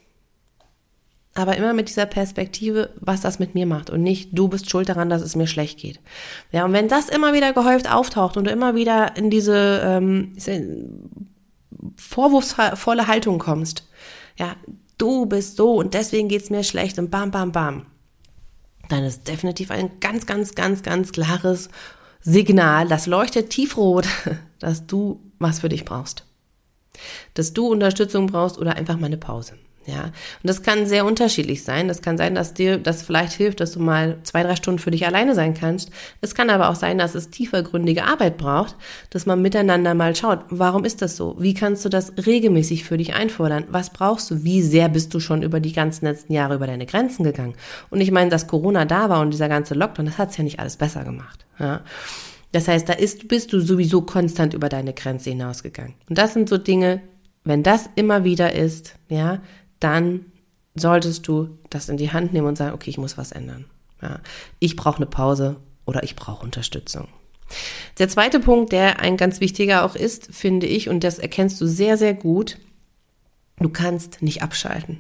aber 1.36 1.58
immer 1.58 1.74
mit 1.74 1.90
dieser 1.90 2.06
Perspektive, 2.06 2.92
was 3.00 3.22
das 3.22 3.40
mit 3.40 3.56
mir 3.56 3.66
macht 3.66 3.90
und 3.90 4.02
nicht, 4.02 4.30
du 4.32 4.48
bist 4.48 4.70
schuld 4.70 4.88
daran, 4.88 5.10
dass 5.10 5.22
es 5.22 5.36
mir 5.36 5.48
schlecht 5.48 5.80
geht. 5.80 6.00
Ja, 6.52 6.64
und 6.64 6.72
wenn 6.72 6.88
das 6.88 7.10
immer 7.10 7.34
wieder 7.34 7.52
gehäuft 7.52 7.92
auftaucht 7.92 8.38
und 8.38 8.46
du 8.46 8.52
immer 8.52 8.74
wieder 8.74 9.18
in 9.18 9.30
diese 9.30 9.82
ähm, 9.84 10.34
vorwurfsvolle 11.98 13.08
Haltung 13.08 13.38
kommst, 13.38 13.86
ja, 14.38 14.56
du 14.98 15.26
bist 15.26 15.58
so 15.58 15.76
und 15.76 15.94
deswegen 15.94 16.30
geht's 16.30 16.50
mir 16.50 16.64
schlecht 16.64 16.98
und 16.98 17.12
bam, 17.12 17.32
bam, 17.32 17.52
bam, 17.52 17.86
dann 18.88 19.04
ist 19.04 19.28
definitiv 19.28 19.72
ein 19.72 20.00
ganz, 20.00 20.26
ganz, 20.26 20.56
ganz, 20.56 20.84
ganz 20.84 21.12
klares 21.12 21.70
Signal, 22.22 22.88
das 22.88 23.08
leuchtet 23.08 23.50
tiefrot, 23.50 24.08
dass 24.60 24.88
du 24.88 25.20
was 25.38 25.60
für 25.60 25.70
dich 25.70 25.84
brauchst. 25.84 26.24
Dass 27.34 27.52
du 27.52 27.68
Unterstützung 27.68 28.28
brauchst 28.28 28.58
oder 28.58 28.78
einfach 28.78 28.98
mal 28.98 29.08
eine 29.08 29.18
Pause. 29.18 29.56
Ja, 29.88 30.06
und 30.06 30.14
das 30.44 30.64
kann 30.64 30.88
sehr 30.88 31.06
unterschiedlich 31.06 31.64
sein. 31.64 31.88
Das 31.88 32.02
kann 32.02 32.18
sein, 32.18 32.34
dass 32.34 32.56
dir 32.56 32.80
das 32.80 33.04
vielleicht 33.04 33.34
hilft, 33.34 33.60
dass 33.60 33.74
du 33.74 33.80
mal 33.80 34.18
zwei, 34.24 34.42
drei 34.42 34.56
Stunden 34.56 34.80
für 34.80 34.90
dich 34.90 35.06
alleine 35.06 35.36
sein 35.36 35.54
kannst. 35.54 35.92
Es 36.22 36.34
kann 36.34 36.50
aber 36.50 36.70
auch 36.70 36.76
sein, 36.76 36.98
dass 36.98 37.14
es 37.14 37.30
tiefergründige 37.30 38.04
Arbeit 38.04 38.38
braucht, 38.38 38.76
dass 39.12 39.28
man 39.28 39.44
miteinander 39.44 39.94
mal 39.94 40.16
schaut, 40.16 40.40
warum 40.50 40.86
ist 40.86 41.04
das 41.04 41.16
so? 41.16 41.36
Wie 41.38 41.54
kannst 41.54 41.86
du 41.86 41.90
das 41.90 42.14
regelmäßig 42.26 42.84
für 42.84 42.98
dich 42.98 43.14
einfordern? 43.14 43.66
Was 43.70 43.92
brauchst 43.92 44.32
du? 44.32 44.44
Wie 44.44 44.64
sehr 44.64 44.90
bist 44.90 45.14
du 45.14 45.20
schon 45.20 45.44
über 45.44 45.60
die 45.60 45.74
ganzen 45.74 46.06
letzten 46.06 46.34
Jahre 46.34 46.56
über 46.56 46.66
deine 46.66 46.88
Grenzen 46.88 47.24
gegangen? 47.24 47.54
Und 47.92 48.02
ich 48.02 48.10
meine, 48.10 48.32
dass 48.32 48.48
Corona 48.48 48.86
da 48.86 49.10
war 49.10 49.22
und 49.22 49.32
dieser 49.32 49.50
ganze 49.50 49.76
Lockdown, 49.76 50.08
das 50.08 50.18
hat's 50.18 50.38
ja 50.38 50.44
nicht 50.44 50.60
alles 50.60 50.78
besser 50.78 51.04
gemacht. 51.04 51.46
Ja. 51.60 51.82
Das 52.52 52.68
heißt, 52.68 52.90
da 52.90 52.94
ist, 52.94 53.28
bist 53.28 53.54
du 53.54 53.60
sowieso 53.60 54.02
konstant 54.02 54.54
über 54.56 54.70
deine 54.70 54.94
Grenze 54.94 55.30
hinausgegangen. 55.30 55.94
Und 56.10 56.18
das 56.18 56.34
sind 56.34 56.50
so 56.50 56.58
Dinge, 56.58 57.02
wenn 57.44 57.64
das 57.64 57.90
immer 57.96 58.24
wieder 58.24 58.54
ist, 58.54 58.96
ja, 59.08 59.42
dann 59.80 60.26
solltest 60.76 61.28
du 61.28 61.58
das 61.70 61.90
in 61.90 61.98
die 61.98 62.12
Hand 62.12 62.34
nehmen 62.34 62.48
und 62.48 62.58
sagen, 62.58 62.74
okay, 62.74 62.90
ich 62.90 62.98
muss 62.98 63.18
was 63.18 63.32
ändern. 63.32 63.66
Ja, 64.02 64.20
ich 64.60 64.76
brauche 64.76 64.98
eine 64.98 65.06
Pause 65.06 65.58
oder 65.86 66.04
ich 66.04 66.16
brauche 66.16 66.44
Unterstützung. 66.44 67.08
Der 68.00 68.10
zweite 68.10 68.40
Punkt, 68.40 68.72
der 68.72 69.00
ein 69.00 69.18
ganz 69.18 69.40
wichtiger 69.40 69.86
auch 69.86 69.96
ist, 69.96 70.34
finde 70.34 70.68
ich, 70.68 70.90
und 70.90 71.04
das 71.04 71.20
erkennst 71.20 71.62
du 71.62 71.68
sehr, 71.68 71.98
sehr 71.98 72.14
gut, 72.14 72.58
du 73.60 73.70
kannst 73.70 74.22
nicht 74.22 74.42
abschalten. 74.42 75.00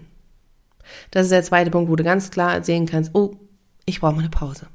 Das 1.11 1.23
ist 1.23 1.31
der 1.31 1.43
zweite 1.43 1.71
Punkt, 1.71 1.89
wo 1.89 1.95
du 1.95 2.03
ganz 2.03 2.29
klar 2.31 2.63
sehen 2.63 2.85
kannst, 2.85 3.11
oh, 3.13 3.35
ich 3.85 3.99
brauche 3.99 4.13
mal 4.13 4.19
eine 4.19 4.29
Pause. 4.29 4.67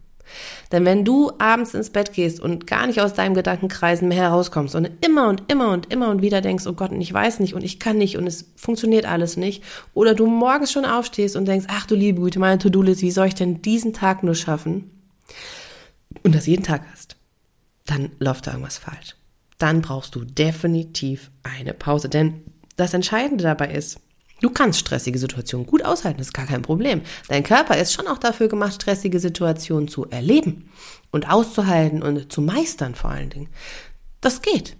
Denn 0.73 0.85
wenn 0.85 1.05
du 1.05 1.33
abends 1.39 1.75
ins 1.75 1.91
Bett 1.91 2.13
gehst 2.13 2.41
und 2.41 2.67
gar 2.67 2.87
nicht 2.87 3.01
aus 3.01 3.15
deinem 3.15 3.35
Gedankenkreisen 3.35 4.09
mehr 4.09 4.19
herauskommst 4.19 4.75
und 4.75 4.91
immer 5.05 5.29
und 5.29 5.51
immer 5.51 5.73
und 5.73 5.93
immer 5.93 6.11
und 6.11 6.23
wieder 6.23 6.41
denkst, 6.41 6.67
oh 6.67 6.73
Gott, 6.73 6.91
und 6.91 7.01
ich 7.01 7.13
weiß 7.13 7.41
nicht 7.41 7.55
und 7.55 7.63
ich 7.63 7.79
kann 7.79 7.99
nicht 7.99 8.17
und 8.17 8.27
es 8.27 8.53
funktioniert 8.57 9.07
alles 9.07 9.37
nicht, 9.37 9.63
oder 9.95 10.15
du 10.15 10.27
morgens 10.27 10.73
schon 10.73 10.85
aufstehst 10.85 11.37
und 11.37 11.47
denkst, 11.47 11.67
ach 11.69 11.87
du 11.87 11.95
liebe 11.95 12.21
Güte, 12.21 12.39
meine 12.39 12.59
To-Do-List, 12.59 13.03
wie 13.03 13.11
soll 13.11 13.27
ich 13.27 13.35
denn 13.35 13.63
diesen 13.63 13.93
Tag 13.93 14.23
nur 14.23 14.35
schaffen? 14.35 14.91
Und 16.23 16.35
das 16.35 16.47
jeden 16.47 16.65
Tag 16.65 16.83
hast, 16.93 17.17
dann 17.87 18.11
läuft 18.19 18.47
da 18.47 18.53
irgendwas 18.53 18.79
falsch. 18.79 19.17
Dann 19.59 19.83
brauchst 19.83 20.15
du 20.15 20.25
definitiv 20.25 21.31
eine 21.43 21.75
Pause, 21.75 22.09
denn 22.09 22.43
das 22.77 22.95
Entscheidende 22.95 23.45
dabei 23.45 23.73
ist, 23.73 24.01
Du 24.40 24.50
kannst 24.50 24.78
stressige 24.78 25.18
Situationen 25.18 25.66
gut 25.66 25.85
aushalten, 25.85 26.18
das 26.18 26.28
ist 26.28 26.32
gar 26.32 26.47
kein 26.47 26.62
Problem. 26.62 27.02
Dein 27.28 27.42
Körper 27.42 27.76
ist 27.76 27.92
schon 27.92 28.06
auch 28.06 28.18
dafür 28.18 28.49
gemacht, 28.49 28.75
stressige 28.75 29.20
Situationen 29.20 29.88
zu 29.88 30.06
erleben 30.09 30.70
und 31.11 31.30
auszuhalten 31.30 32.02
und 32.02 32.32
zu 32.32 32.40
meistern 32.40 32.94
vor 32.94 33.11
allen 33.11 33.30
Dingen. 33.30 33.49
Das 34.20 34.42
geht. 34.42 34.76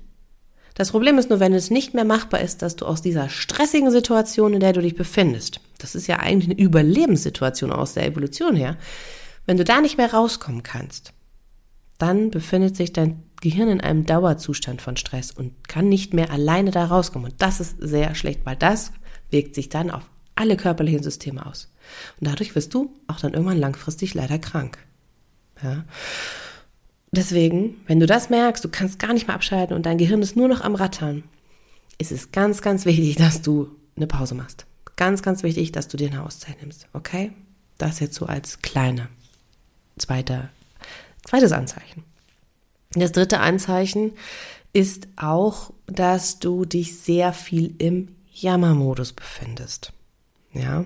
Das 0.74 0.92
Problem 0.92 1.18
ist 1.18 1.28
nur, 1.28 1.40
wenn 1.40 1.52
es 1.52 1.70
nicht 1.70 1.92
mehr 1.92 2.06
machbar 2.06 2.40
ist, 2.40 2.62
dass 2.62 2.76
du 2.76 2.86
aus 2.86 3.02
dieser 3.02 3.28
stressigen 3.28 3.90
Situation, 3.90 4.54
in 4.54 4.60
der 4.60 4.72
du 4.72 4.80
dich 4.80 4.94
befindest, 4.94 5.60
das 5.78 5.94
ist 5.94 6.06
ja 6.06 6.20
eigentlich 6.20 6.50
eine 6.56 6.60
Überlebenssituation 6.60 7.70
aus 7.70 7.94
der 7.94 8.06
Evolution 8.06 8.56
her, 8.56 8.78
wenn 9.44 9.58
du 9.58 9.64
da 9.64 9.80
nicht 9.80 9.98
mehr 9.98 10.12
rauskommen 10.12 10.62
kannst, 10.62 11.12
dann 11.98 12.30
befindet 12.30 12.76
sich 12.76 12.92
dein 12.92 13.24
Gehirn 13.42 13.68
in 13.68 13.80
einem 13.80 14.06
Dauerzustand 14.06 14.80
von 14.80 14.96
Stress 14.96 15.30
und 15.32 15.68
kann 15.68 15.88
nicht 15.88 16.14
mehr 16.14 16.30
alleine 16.30 16.70
da 16.70 16.86
rauskommen. 16.86 17.32
Und 17.32 17.42
das 17.42 17.60
ist 17.60 17.76
sehr 17.78 18.14
schlecht, 18.14 18.40
weil 18.44 18.56
das 18.56 18.92
wirkt 19.30 19.54
sich 19.54 19.68
dann 19.68 19.90
auf 19.90 20.04
alle 20.34 20.56
körperlichen 20.56 21.02
Systeme 21.02 21.44
aus. 21.44 21.72
Und 22.18 22.26
dadurch 22.28 22.54
wirst 22.54 22.72
du 22.75 22.94
auch 23.06 23.20
dann 23.20 23.34
irgendwann 23.34 23.58
langfristig 23.58 24.14
leider 24.14 24.38
krank. 24.38 24.78
Ja. 25.62 25.84
Deswegen, 27.12 27.76
wenn 27.87 28.00
du 28.00 28.06
das 28.06 28.30
merkst, 28.30 28.64
du 28.64 28.68
kannst 28.68 28.99
gar 28.99 29.12
nicht 29.12 29.26
mehr 29.26 29.34
abschalten 29.34 29.75
und 29.75 29.84
dein 29.84 29.99
Gehirn 29.99 30.22
ist 30.22 30.37
nur 30.37 30.49
noch 30.49 30.60
am 30.60 30.76
Rattern, 30.76 31.25
ist 31.99 32.12
es 32.12 32.32
ganz, 32.32 32.62
ganz 32.62 32.87
wichtig, 32.87 33.16
dass 33.16 33.42
du 33.42 33.68
eine 33.96 34.06
Pause 34.06 34.34
machst. 34.34 34.64
Ganz, 34.96 35.22
ganz 35.22 35.42
wichtig, 35.42 35.72
dass 35.72 35.88
du 35.88 35.96
dir 35.96 36.08
eine 36.08 36.25
Auszeit 36.25 36.60
nimmst. 36.60 36.88
Okay? 36.92 37.32
Das 37.78 38.00
jetzt 38.00 38.14
so 38.14 38.26
als 38.26 38.62
kleine 38.62 39.08
zweite, 39.99 40.49
zweites 41.25 41.52
Anzeichen. 41.52 42.04
Das 42.94 43.12
dritte 43.12 43.40
Anzeichen 43.40 44.12
ist 44.72 45.08
auch, 45.16 45.72
dass 45.87 46.38
du 46.38 46.64
dich 46.64 46.99
sehr 46.99 47.32
viel 47.32 47.75
im 47.78 48.08
Jammermodus 48.32 49.12
befindest. 49.12 49.92
Ja. 50.52 50.84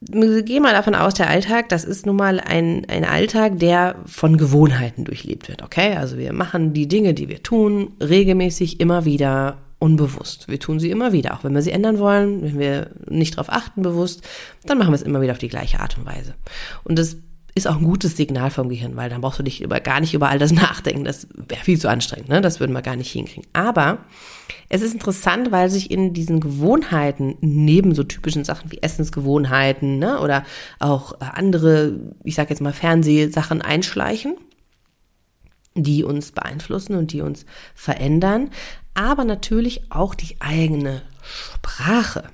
Geh 0.00 0.60
mal 0.60 0.72
davon 0.72 0.94
aus, 0.94 1.14
der 1.14 1.28
Alltag, 1.28 1.68
das 1.70 1.84
ist 1.84 2.06
nun 2.06 2.14
mal 2.16 2.38
ein, 2.38 2.84
ein 2.88 3.04
Alltag, 3.04 3.58
der 3.58 3.96
von 4.06 4.36
Gewohnheiten 4.36 5.04
durchlebt 5.04 5.48
wird, 5.48 5.62
okay? 5.62 5.96
Also 5.96 6.18
wir 6.18 6.32
machen 6.32 6.72
die 6.72 6.86
Dinge, 6.86 7.14
die 7.14 7.28
wir 7.28 7.42
tun, 7.42 7.92
regelmäßig 8.00 8.78
immer 8.78 9.04
wieder 9.04 9.58
unbewusst. 9.80 10.48
Wir 10.48 10.60
tun 10.60 10.78
sie 10.78 10.90
immer 10.90 11.12
wieder, 11.12 11.34
auch 11.34 11.42
wenn 11.42 11.54
wir 11.54 11.62
sie 11.62 11.72
ändern 11.72 11.98
wollen, 11.98 12.42
wenn 12.42 12.58
wir 12.58 12.90
nicht 13.08 13.34
darauf 13.34 13.50
achten 13.50 13.82
bewusst, 13.82 14.22
dann 14.66 14.78
machen 14.78 14.90
wir 14.90 14.96
es 14.96 15.02
immer 15.02 15.20
wieder 15.20 15.32
auf 15.32 15.38
die 15.38 15.48
gleiche 15.48 15.80
Art 15.80 15.98
und 15.98 16.06
Weise. 16.06 16.34
Und 16.84 16.98
das 16.98 17.16
ist 17.58 17.66
auch 17.66 17.76
ein 17.76 17.84
gutes 17.84 18.16
Signal 18.16 18.50
vom 18.50 18.68
Gehirn, 18.68 18.96
weil 18.96 19.10
dann 19.10 19.20
brauchst 19.20 19.38
du 19.38 19.42
dich 19.42 19.60
über, 19.62 19.80
gar 19.80 20.00
nicht 20.00 20.14
über 20.14 20.28
all 20.28 20.38
das 20.38 20.52
nachdenken. 20.52 21.04
Das 21.04 21.28
wäre 21.34 21.62
viel 21.62 21.78
zu 21.78 21.88
anstrengend, 21.88 22.28
ne? 22.28 22.40
Das 22.40 22.60
würden 22.60 22.72
wir 22.72 22.82
gar 22.82 22.96
nicht 22.96 23.10
hinkriegen. 23.10 23.46
Aber 23.52 23.98
es 24.68 24.82
ist 24.82 24.92
interessant, 24.92 25.50
weil 25.50 25.70
sich 25.70 25.90
in 25.90 26.12
diesen 26.12 26.40
Gewohnheiten, 26.40 27.36
neben 27.40 27.94
so 27.94 28.04
typischen 28.04 28.44
Sachen 28.44 28.70
wie 28.70 28.82
Essensgewohnheiten, 28.82 29.98
ne, 29.98 30.20
oder 30.20 30.44
auch 30.78 31.14
äh, 31.14 31.24
andere, 31.32 31.98
ich 32.24 32.34
sag 32.34 32.50
jetzt 32.50 32.60
mal 32.60 32.72
Fernsehsachen 32.72 33.62
einschleichen, 33.62 34.36
die 35.74 36.04
uns 36.04 36.32
beeinflussen 36.32 36.96
und 36.96 37.12
die 37.12 37.20
uns 37.20 37.46
verändern, 37.74 38.50
aber 38.94 39.24
natürlich 39.24 39.90
auch 39.90 40.14
die 40.14 40.36
eigene 40.40 41.02
Sprache. 41.22 42.24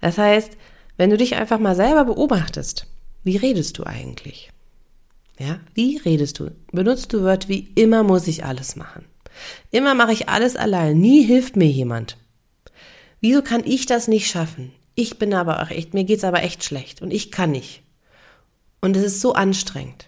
Das 0.00 0.18
heißt, 0.18 0.56
wenn 0.96 1.10
du 1.10 1.16
dich 1.16 1.36
einfach 1.36 1.58
mal 1.58 1.76
selber 1.76 2.04
beobachtest, 2.04 2.86
wie 3.22 3.36
redest 3.36 3.78
du 3.78 3.84
eigentlich? 3.84 4.50
Ja, 5.38 5.58
wie 5.74 5.96
redest 5.96 6.38
du? 6.38 6.50
Benutzt 6.72 7.12
du 7.12 7.22
Wörter 7.22 7.48
wie 7.48 7.70
immer 7.74 8.02
muss 8.02 8.26
ich 8.26 8.44
alles 8.44 8.76
machen? 8.76 9.04
Immer 9.70 9.94
mache 9.94 10.12
ich 10.12 10.28
alles 10.28 10.56
allein, 10.56 10.98
nie 10.98 11.22
hilft 11.22 11.56
mir 11.56 11.68
jemand. 11.68 12.16
Wieso 13.20 13.42
kann 13.42 13.62
ich 13.64 13.86
das 13.86 14.08
nicht 14.08 14.28
schaffen? 14.28 14.72
Ich 14.94 15.18
bin 15.18 15.32
aber 15.34 15.62
auch 15.62 15.70
echt, 15.70 15.94
mir 15.94 16.04
geht's 16.04 16.24
aber 16.24 16.42
echt 16.42 16.64
schlecht 16.64 17.00
und 17.00 17.12
ich 17.12 17.30
kann 17.30 17.52
nicht. 17.52 17.82
Und 18.80 18.96
es 18.96 19.04
ist 19.04 19.20
so 19.20 19.34
anstrengend. 19.34 20.06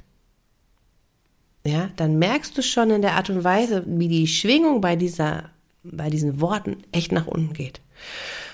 ja, 1.65 1.91
dann 1.97 2.19
merkst 2.19 2.57
du 2.57 2.63
schon 2.63 2.91
in 2.91 3.03
der 3.03 3.15
Art 3.15 3.31
und 3.31 3.45
Weise, 3.45 3.85
wie 3.87 4.09
die 4.09 4.27
Schwingung 4.27 4.81
bei 4.81 4.97
dieser, 4.97 5.51
bei 5.83 6.11
diesen 6.11 6.41
Worten 6.41 6.79
echt 6.91 7.13
nach 7.13 7.27
unten 7.27 7.53
geht. 7.53 7.81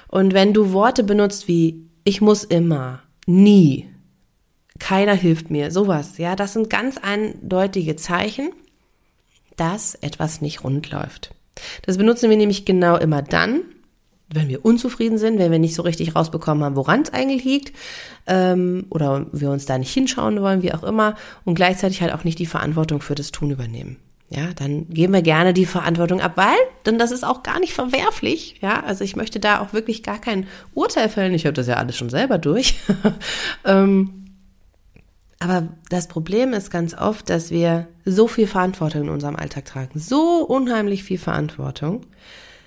Und 0.08 0.34
wenn 0.34 0.52
du 0.52 0.72
Worte 0.72 1.04
benutzt 1.04 1.48
wie 1.48 1.88
ich 2.04 2.20
muss 2.20 2.44
immer, 2.44 3.02
nie, 3.26 3.88
keiner 4.78 5.14
hilft 5.14 5.50
mir, 5.50 5.70
sowas, 5.70 6.18
ja, 6.18 6.37
das 6.37 6.52
sind 6.52 6.70
ganz 6.70 6.99
eindeutige 6.99 7.97
Zeichen, 7.97 8.50
dass 9.56 9.94
etwas 9.97 10.40
nicht 10.40 10.64
rund 10.64 10.90
läuft. 10.90 11.35
Das 11.82 11.99
benutzen 11.99 12.30
wir 12.30 12.37
nämlich 12.37 12.64
genau 12.64 12.97
immer 12.97 13.23
dann, 13.23 13.62
wenn 14.30 14.49
wir 14.49 14.64
unzufrieden 14.64 15.18
sind, 15.18 15.38
wenn 15.38 15.50
wir 15.50 15.58
nicht 15.58 15.75
so 15.75 15.82
richtig 15.82 16.14
rausbekommen 16.14 16.62
haben, 16.62 16.76
woran 16.76 17.02
es 17.02 17.12
eigentlich 17.12 17.44
liegt, 17.44 17.73
ähm, 18.26 18.87
oder 18.90 19.26
wir 19.32 19.50
uns 19.50 19.66
da 19.66 19.78
nicht 19.78 19.92
hinschauen 19.92 20.40
wollen, 20.40 20.62
wie 20.62 20.75
auch 20.75 20.85
immer, 20.85 21.16
und 21.44 21.54
gleichzeitig 21.54 22.02
halt 22.02 22.12
auch 22.12 22.25
nicht 22.25 22.38
die 22.38 22.47
Verantwortung 22.47 23.00
für 23.00 23.14
das 23.14 23.32
Tun 23.32 23.50
übernehmen. 23.50 23.97
Ja, 24.30 24.52
dann 24.54 24.90
geben 24.90 25.14
wir 25.14 25.23
gerne 25.23 25.54
die 25.54 25.64
Verantwortung 25.64 26.20
ab, 26.20 26.32
weil, 26.37 26.56
denn 26.85 26.99
das 26.99 27.12
ist 27.12 27.25
auch 27.25 27.42
gar 27.42 27.58
nicht 27.61 27.73
verwerflich. 27.73 28.56
Ja, 28.61 28.85
also 28.85 29.02
ich 29.02 29.16
möchte 29.16 29.40
da 29.40 29.61
auch 29.61 29.73
wirklich 29.73 30.02
gar 30.02 30.20
kein 30.20 30.47
Urteil 30.75 31.08
fällen. 31.08 31.32
Ich 31.32 31.47
habe 31.47 31.54
das 31.54 31.66
ja 31.66 31.76
alles 31.76 31.97
schon 31.97 32.11
selber 32.11 32.37
durch. 32.37 32.75
ähm, 33.64 34.17
aber 35.40 35.68
das 35.88 36.09
Problem 36.09 36.52
ist 36.52 36.71
ganz 36.71 36.95
oft, 36.95 37.30
dass 37.30 37.50
wir 37.50 37.87
so 38.04 38.26
viel 38.26 38.47
Verantwortung 38.47 39.02
in 39.02 39.09
unserem 39.09 39.37
Alltag 39.37 39.66
tragen, 39.66 39.99
so 39.99 40.45
unheimlich 40.45 41.04
viel 41.04 41.18
Verantwortung, 41.18 42.07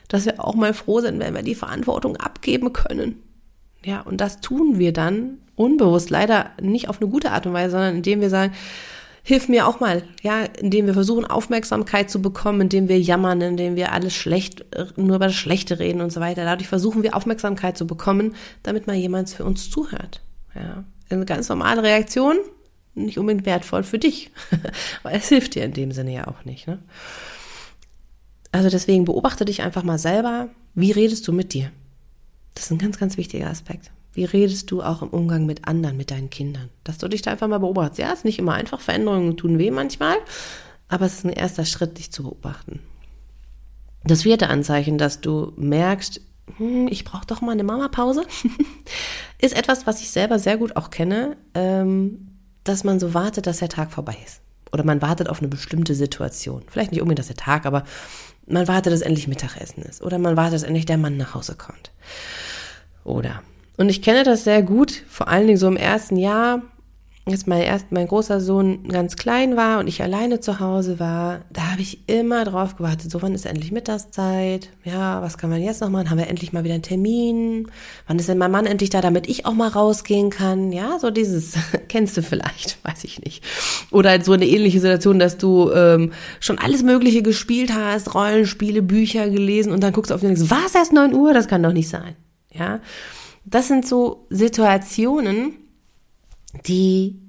dass 0.08 0.26
wir 0.26 0.44
auch 0.44 0.56
mal 0.56 0.74
froh 0.74 1.02
sind, 1.02 1.20
wenn 1.20 1.34
wir 1.34 1.44
die 1.44 1.56
Verantwortung 1.56 2.18
abgeben 2.18 2.72
können. 2.72 3.22
Ja, 3.84 4.02
und 4.02 4.22
das 4.22 4.42
tun 4.42 4.80
wir 4.80 4.94
dann 4.94 5.40
unbewusst, 5.56 6.10
leider 6.10 6.52
nicht 6.62 6.88
auf 6.88 7.02
eine 7.02 7.10
gute 7.10 7.32
Art 7.32 7.46
und 7.46 7.54
Weise, 7.54 7.72
sondern 7.72 7.96
indem 7.96 8.22
wir 8.22 8.30
sagen, 8.30 8.54
hilf 9.24 9.50
mir 9.50 9.68
auch 9.68 9.80
mal, 9.80 10.04
ja, 10.22 10.44
indem 10.44 10.88
wir 10.88 10.94
versuchen, 10.94 11.26
Aufmerksamkeit 11.26 12.10
zu 12.10 12.22
bekommen, 12.22 12.62
indem 12.62 12.88
wir 12.88 13.00
jammern, 13.00 13.42
indem 13.42 13.76
wir 13.76 13.92
alles 13.92 14.14
schlecht, 14.14 14.66
nur 14.96 15.18
über 15.18 15.28
das 15.28 15.36
Schlechte 15.36 15.80
reden 15.80 16.02
und 16.02 16.12
so 16.12 16.20
weiter. 16.20 16.44
Dadurch 16.44 16.68
versuchen 16.68 17.04
wir 17.04 17.16
Aufmerksamkeit 17.16 17.78
zu 17.78 17.86
bekommen, 17.86 18.36
damit 18.64 18.88
mal 18.88 18.96
jemand 18.96 19.30
für 19.30 19.46
uns 19.46 19.70
zuhört. 19.70 20.22
Ja, 20.56 20.84
eine 21.10 21.26
ganz 21.26 21.50
normale 21.50 21.84
Reaktion, 21.84 22.38
nicht 22.94 23.18
unbedingt 23.18 23.46
wertvoll 23.46 23.84
für 23.84 24.00
dich, 24.00 24.32
weil 25.04 25.16
es 25.16 25.30
hilft 25.30 25.56
dir 25.56 25.64
in 25.64 25.74
dem 25.74 25.92
Sinne 25.92 26.14
ja 26.14 26.28
auch 26.28 26.46
nicht. 26.46 26.68
Ne? 26.68 26.80
Also 28.52 28.70
deswegen 28.70 29.06
beobachte 29.06 29.46
dich 29.46 29.62
einfach 29.62 29.84
mal 29.84 29.98
selber. 29.98 30.50
Wie 30.74 30.92
redest 30.92 31.28
du 31.28 31.34
mit 31.34 31.54
dir? 31.54 31.72
Das 32.54 32.66
ist 32.66 32.72
ein 32.72 32.78
ganz, 32.78 32.98
ganz 32.98 33.18
wichtiger 33.18 33.50
Aspekt. 33.50 33.92
Wie 34.14 34.26
redest 34.26 34.70
du 34.72 34.82
auch 34.84 35.02
im 35.02 35.10
Umgang 35.10 35.46
mit 35.46 35.68
anderen, 35.68 35.96
mit 35.96 36.12
deinen 36.12 36.30
Kindern? 36.30 36.70
Dass 36.84 36.98
du 36.98 37.08
dich 37.08 37.22
da 37.22 37.32
einfach 37.32 37.48
mal 37.48 37.60
beobachtest. 37.60 38.00
Ja, 38.00 38.12
ist 38.12 38.26
nicht 38.26 38.40
immer 38.40 38.54
einfach. 38.54 38.82
Veränderungen 38.82 39.38
tun 39.38 39.58
weh 39.58 39.72
manchmal. 39.72 40.18
Aber 40.90 41.06
es 41.06 41.14
ist 41.14 41.26
ein 41.26 41.32
erster 41.32 41.64
Schritt, 41.64 41.98
dich 41.98 42.12
zu 42.12 42.24
beobachten. 42.24 42.82
Das 44.04 44.24
vierte 44.24 44.50
Anzeichen, 44.50 44.98
dass 44.98 45.22
du 45.22 45.54
merkst, 45.56 46.20
hm, 46.58 46.88
ich 46.90 47.06
brauche 47.06 47.26
doch 47.26 47.40
mal 47.42 47.52
eine 47.52 47.64
Mama-Pause, 47.64 48.26
ist 49.40 49.56
etwas, 49.56 49.88
was 49.88 50.02
ich 50.02 50.10
selber 50.10 50.40
sehr 50.40 50.58
gut 50.58 50.76
auch 50.76 50.90
kenne, 50.90 51.38
ähm, 51.54 52.31
dass 52.64 52.84
man 52.84 53.00
so 53.00 53.14
wartet, 53.14 53.48
dass 53.48 53.60
der 53.60 53.70
Tag 53.70 53.92
vorbei 53.92 54.18
ist. 54.26 54.42
Oder 54.72 54.84
man 54.84 55.02
wartet 55.02 55.30
auf 55.30 55.40
eine 55.40 55.48
bestimmte 55.48 55.96
Situation. 55.96 56.64
Vielleicht 56.68 56.92
nicht 56.92 57.02
unbedingt, 57.02 57.20
dass 57.20 57.28
der 57.28 57.36
Tag, 57.36 57.66
aber 57.66 57.84
man 58.48 58.68
wartet, 58.68 58.94
dass 58.94 59.02
endlich 59.02 59.28
Mittagessen 59.28 59.84
ist. 59.84 60.02
Oder 60.02 60.18
man 60.18 60.38
wartet, 60.38 60.56
dass 60.56 60.64
endlich 60.64 60.86
der 60.86 60.98
Mann 60.98 61.18
nach 61.18 61.36
Hause 61.36 61.56
kommt. 61.56 61.92
Oder. 63.04 63.42
Und 63.78 63.90
ich 63.90 64.02
kenne 64.02 64.24
das 64.24 64.44
sehr 64.44 64.62
gut, 64.62 65.04
vor 65.10 65.28
allen 65.28 65.48
Dingen 65.48 65.58
so 65.58 65.68
im 65.68 65.78
ersten 65.78 66.18
Jahr, 66.18 66.62
als 67.26 67.46
mein, 67.46 67.62
erst, 67.62 67.92
mein 67.92 68.08
großer 68.08 68.42
Sohn 68.42 68.88
ganz 68.88 69.16
klein 69.16 69.56
war 69.56 69.80
und 69.80 69.88
ich 69.88 70.02
alleine 70.02 70.40
zu 70.40 70.60
Hause 70.60 71.00
war, 71.00 71.42
da 71.52 71.72
habe 71.72 71.82
ich 71.82 72.10
immer 72.10 72.46
drauf 72.46 72.76
gewartet, 72.76 73.12
so 73.12 73.22
wann 73.22 73.36
ist 73.36 73.46
endlich 73.46 73.72
Mittagszeit? 73.72 74.70
Ja, 74.84 75.22
was 75.22 75.38
kann 75.38 75.52
man 75.52 75.62
jetzt 75.62 75.82
noch 75.82 75.90
machen? 75.90 76.10
Haben 76.10 76.18
wir 76.18 76.28
endlich 76.28 76.52
mal 76.52 76.64
wieder 76.64 76.74
einen 76.74 76.84
Termin? 76.84 77.68
Wann 78.08 78.18
ist 78.18 78.28
denn 78.28 78.40
mein 78.40 78.50
Mann 78.50 78.66
endlich 78.66 78.90
da, 78.90 79.02
damit 79.02 79.30
ich 79.30 79.46
auch 79.46 79.54
mal 79.54 79.68
rausgehen 79.68 80.32
kann? 80.32 80.72
Ja, 80.72 80.98
so 80.98 81.12
dieses, 81.12 81.54
kennst 81.88 82.18
du 82.18 82.24
vielleicht, 82.24 82.80
weiß 82.84 83.04
ich 83.04 83.20
nicht. 83.24 83.44
Oder 83.92 84.10
halt 84.10 84.26
so 84.26 84.34
eine 84.34 84.48
ähnliche 84.48 84.80
Situation, 84.80 85.20
dass 85.20 85.38
du 85.38 85.72
ähm, 85.72 86.14
schon 86.40 86.58
alles 86.58 86.82
Mögliche 86.82 87.22
gespielt 87.22 87.72
hast, 87.74 88.16
Rollenspiele, 88.16 88.82
Bücher 88.82 89.30
gelesen 89.30 89.72
und 89.72 89.82
dann 89.82 89.94
guckst 89.94 90.10
du 90.10 90.16
auf 90.16 90.22
den 90.22 90.32
und 90.32 90.40
denkst, 90.40 90.52
was, 90.52 90.74
erst 90.74 90.92
9 90.92 91.14
Uhr? 91.14 91.34
Das 91.34 91.48
kann 91.48 91.62
doch 91.62 91.74
nicht 91.74 91.90
sein. 91.90 92.16
Ja, 92.52 92.80
das 93.46 93.68
sind 93.68 93.88
so 93.88 94.26
Situationen, 94.30 95.54
die 96.66 97.20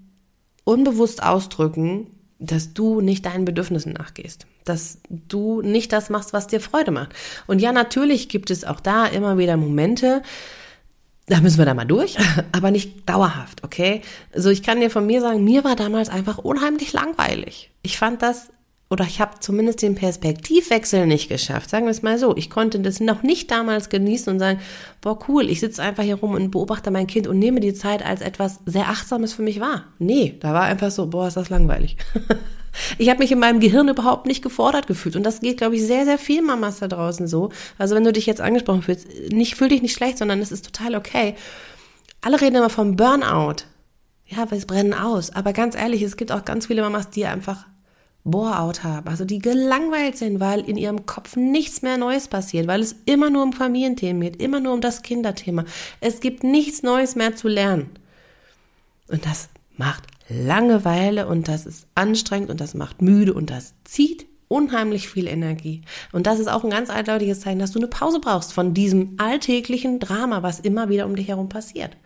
unbewusst 0.65 1.23
ausdrücken, 1.23 2.09
dass 2.39 2.75
du 2.75 3.01
nicht 3.01 3.25
deinen 3.25 3.45
Bedürfnissen 3.45 3.93
nachgehst, 3.93 4.47
dass 4.65 4.99
du 5.09 5.63
nicht 5.63 5.93
das 5.93 6.11
machst, 6.11 6.33
was 6.33 6.49
dir 6.49 6.61
Freude 6.61 6.91
macht. 6.91 7.15
Und 7.47 7.61
ja, 7.61 7.73
natürlich 7.73 8.29
gibt 8.29 8.51
es 8.51 8.65
auch 8.65 8.81
da 8.81 9.07
immer 9.07 9.39
wieder 9.39 9.57
Momente, 9.57 10.23
da 11.27 11.41
müssen 11.41 11.59
wir 11.59 11.65
da 11.65 11.75
mal 11.75 11.85
durch, 11.85 12.17
aber 12.53 12.71
nicht 12.71 13.09
dauerhaft, 13.09 13.65
okay? 13.65 14.03
Also 14.33 14.51
ich 14.51 14.63
kann 14.63 14.81
dir 14.81 14.91
von 14.91 15.07
mir 15.07 15.21
sagen, 15.21 15.45
mir 15.45 15.65
war 15.65 15.77
damals 15.77 16.09
einfach 16.09 16.39
unheimlich 16.39 16.93
langweilig. 16.93 17.71
Ich 17.83 17.97
fand 17.97 18.23
das 18.23 18.51
oder 18.93 19.07
ich 19.07 19.23
habe 19.23 19.41
zumindest 19.41 19.81
den 19.81 19.95
Perspektivwechsel 19.95 21.07
nicht 21.07 21.31
geschafft. 21.31 21.71
Sagen 21.71 21.87
wir 21.87 21.91
es 21.91 22.03
mal 22.03 22.19
so. 22.19 22.37
Ich 22.37 22.51
konnte 22.51 22.79
das 22.79 23.01
noch 23.01 23.23
nicht 23.23 23.51
damals 23.51 23.89
genießen 23.89 24.31
und 24.31 24.39
sagen, 24.39 24.61
boah, 25.01 25.19
cool, 25.29 25.49
ich 25.49 25.61
sitze 25.61 25.83
einfach 25.83 26.03
hier 26.03 26.17
rum 26.17 26.35
und 26.35 26.51
beobachte 26.51 26.91
mein 26.91 27.07
Kind 27.07 27.27
und 27.27 27.39
nehme 27.39 27.61
die 27.61 27.73
Zeit 27.73 28.05
als 28.05 28.21
etwas 28.21 28.61
sehr 28.67 28.91
Achtsames 28.91 29.33
für 29.33 29.41
mich 29.41 29.61
wahr. 29.61 29.85
Nee, 29.99 30.37
da 30.41 30.53
war 30.53 30.65
einfach 30.65 30.91
so, 30.91 31.07
boah, 31.07 31.27
ist 31.27 31.39
das 31.39 31.49
langweilig. 31.49 31.97
ich 32.99 33.09
habe 33.09 33.21
mich 33.21 33.33
in 33.33 33.39
meinem 33.39 33.61
Gehirn 33.61 33.89
überhaupt 33.89 34.27
nicht 34.27 34.43
gefordert 34.43 34.87
gefühlt. 34.87 35.17
Und 35.17 35.23
das 35.23 35.41
geht, 35.41 35.57
glaube 35.57 35.77
ich, 35.77 35.87
sehr, 35.87 36.05
sehr 36.05 36.19
viel 36.19 36.43
Mamas 36.43 36.81
da 36.81 36.87
draußen 36.87 37.27
so. 37.27 37.49
Also 37.79 37.95
wenn 37.95 38.05
du 38.05 38.13
dich 38.13 38.27
jetzt 38.27 38.43
angesprochen 38.43 38.83
fühlst, 38.83 39.09
nicht 39.31 39.55
fühl 39.55 39.69
dich 39.69 39.81
nicht 39.81 39.97
schlecht, 39.97 40.19
sondern 40.19 40.41
es 40.41 40.53
ist 40.53 40.67
total 40.67 40.97
okay. 40.97 41.35
Alle 42.21 42.39
reden 42.39 42.57
immer 42.57 42.69
vom 42.69 42.97
Burnout. 42.97 43.65
Ja, 44.27 44.51
weil 44.51 44.59
es 44.59 44.67
brennen 44.67 44.93
aus. 44.93 45.31
Aber 45.31 45.55
ganz 45.55 45.77
ehrlich, 45.77 46.03
es 46.03 46.19
gibt 46.19 46.31
auch 46.31 46.45
ganz 46.45 46.67
viele 46.67 46.83
Mamas, 46.83 47.09
die 47.09 47.25
einfach 47.25 47.65
Bore-out 48.25 48.85
haben, 48.85 49.09
also 49.09 49.25
die 49.25 49.41
gelangweilt 49.41 50.17
sind, 50.17 50.39
weil 50.39 50.61
in 50.61 50.77
ihrem 50.77 51.07
Kopf 51.07 51.37
nichts 51.37 51.83
mehr 51.83 51.97
Neues 51.97 52.29
passiert, 52.29 52.69
weil 52.69 52.81
es 52.81 52.95
immer 53.05 53.31
nur 53.31 53.43
um 53.43 53.53
Familienthemen 53.53 54.23
geht, 54.23 54.41
immer 54.41 54.61
nur 54.61 54.75
um 54.75 54.81
das 54.81 55.03
Kinderthema. 55.03 55.65
Es 56.01 56.21
gibt 56.21 56.45
nichts 56.45 56.83
Neues 56.83 57.17
mehr 57.17 57.35
zu 57.35 57.49
lernen. 57.49 57.91
Und 59.09 59.27
das 59.27 59.49
macht 59.77 60.05
Langeweile 60.29 61.27
und 61.27 61.49
das 61.49 61.67
ist 61.67 61.87
anstrengend 61.95 62.51
und 62.51 62.61
das 62.61 62.75
macht 62.75 63.03
müde 63.03 63.35
und 63.35 63.51
das 63.51 63.75
zieht 63.85 64.27
unheimlich 64.47 65.09
viel 65.09 65.27
Energie. 65.27 65.83
Und 66.13 66.27
das 66.27 66.39
ist 66.39 66.49
auch 66.49 66.63
ein 66.63 66.71
ganz 66.71 66.91
eindeutiges 66.91 67.41
Zeichen, 67.41 67.59
dass 67.59 67.73
du 67.73 67.79
eine 67.79 67.89
Pause 67.89 68.21
brauchst 68.21 68.53
von 68.53 68.75
diesem 68.75 69.15
alltäglichen 69.17 69.99
Drama, 69.99 70.43
was 70.43 70.61
immer 70.61 70.89
wieder 70.89 71.07
um 71.07 71.17
dich 71.17 71.29
herum 71.29 71.49
passiert 71.49 71.97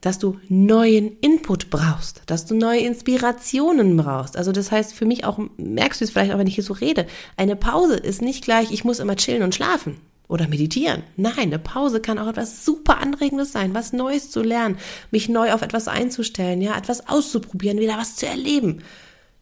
dass 0.00 0.18
du 0.18 0.38
neuen 0.48 1.18
Input 1.20 1.70
brauchst, 1.70 2.22
dass 2.26 2.46
du 2.46 2.54
neue 2.54 2.80
Inspirationen 2.80 3.96
brauchst. 3.96 4.36
Also 4.36 4.52
das 4.52 4.70
heißt 4.70 4.94
für 4.94 5.06
mich 5.06 5.24
auch, 5.24 5.38
merkst 5.56 6.00
du 6.00 6.04
es 6.04 6.10
vielleicht 6.10 6.32
auch, 6.32 6.38
wenn 6.38 6.46
ich 6.46 6.54
hier 6.54 6.64
so 6.64 6.74
rede, 6.74 7.06
eine 7.36 7.56
Pause 7.56 7.96
ist 7.96 8.22
nicht 8.22 8.44
gleich, 8.44 8.70
ich 8.70 8.84
muss 8.84 9.00
immer 9.00 9.16
chillen 9.16 9.42
und 9.42 9.54
schlafen 9.54 9.96
oder 10.28 10.46
meditieren. 10.46 11.02
Nein, 11.16 11.34
eine 11.38 11.58
Pause 11.58 12.00
kann 12.00 12.18
auch 12.18 12.28
etwas 12.28 12.64
super 12.64 12.98
Anregendes 12.98 13.52
sein, 13.52 13.74
was 13.74 13.92
Neues 13.92 14.30
zu 14.30 14.42
lernen, 14.42 14.76
mich 15.10 15.28
neu 15.28 15.52
auf 15.52 15.62
etwas 15.62 15.88
einzustellen, 15.88 16.60
ja, 16.60 16.76
etwas 16.76 17.08
auszuprobieren, 17.08 17.78
wieder 17.78 17.96
was 17.96 18.16
zu 18.16 18.26
erleben. 18.26 18.82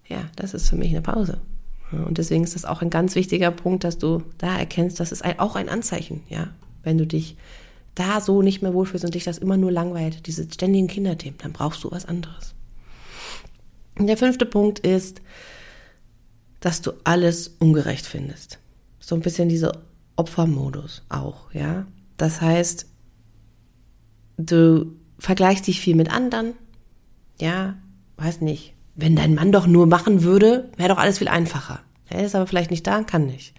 Ja, 0.08 0.18
das 0.36 0.54
ist 0.54 0.68
für 0.68 0.76
mich 0.76 0.90
eine 0.90 1.02
Pause. 1.02 1.40
Und 1.92 2.18
deswegen 2.18 2.44
ist 2.44 2.54
das 2.54 2.64
auch 2.64 2.82
ein 2.82 2.90
ganz 2.90 3.14
wichtiger 3.14 3.50
Punkt, 3.50 3.84
dass 3.84 3.98
du 3.98 4.22
da 4.38 4.58
erkennst, 4.58 4.98
das 4.98 5.12
ist 5.12 5.24
auch 5.38 5.56
ein 5.56 5.68
Anzeichen, 5.68 6.22
ja, 6.28 6.48
wenn 6.82 6.98
du 6.98 7.06
dich 7.06 7.36
da 7.96 8.20
so 8.20 8.42
nicht 8.42 8.62
mehr 8.62 8.74
wohlfühlst 8.74 9.04
und 9.04 9.14
dich 9.14 9.24
das 9.24 9.38
immer 9.38 9.56
nur 9.56 9.72
langweilt, 9.72 10.26
diese 10.26 10.44
ständigen 10.44 10.86
Kinderthemen, 10.86 11.38
dann 11.38 11.52
brauchst 11.52 11.82
du 11.82 11.90
was 11.90 12.06
anderes. 12.06 12.54
Der 13.98 14.16
fünfte 14.16 14.46
Punkt 14.46 14.78
ist, 14.78 15.22
dass 16.60 16.82
du 16.82 16.92
alles 17.04 17.56
ungerecht 17.58 18.06
findest. 18.06 18.58
So 19.00 19.14
ein 19.14 19.22
bisschen 19.22 19.48
dieser 19.48 19.72
Opfermodus 20.16 21.02
auch, 21.08 21.52
ja. 21.52 21.86
Das 22.16 22.40
heißt, 22.40 22.86
du 24.36 24.92
vergleichst 25.18 25.66
dich 25.66 25.80
viel 25.80 25.96
mit 25.96 26.12
anderen, 26.12 26.52
ja, 27.40 27.76
weiß 28.18 28.40
nicht. 28.42 28.74
Wenn 28.94 29.16
dein 29.16 29.34
Mann 29.34 29.52
doch 29.52 29.66
nur 29.66 29.86
machen 29.86 30.22
würde, 30.22 30.70
wäre 30.76 30.88
doch 30.90 30.98
alles 30.98 31.18
viel 31.18 31.28
einfacher. 31.28 31.80
Er 32.08 32.24
ist 32.24 32.34
aber 32.34 32.46
vielleicht 32.46 32.70
nicht 32.70 32.86
da, 32.86 33.02
kann 33.02 33.26
nicht. 33.26 33.54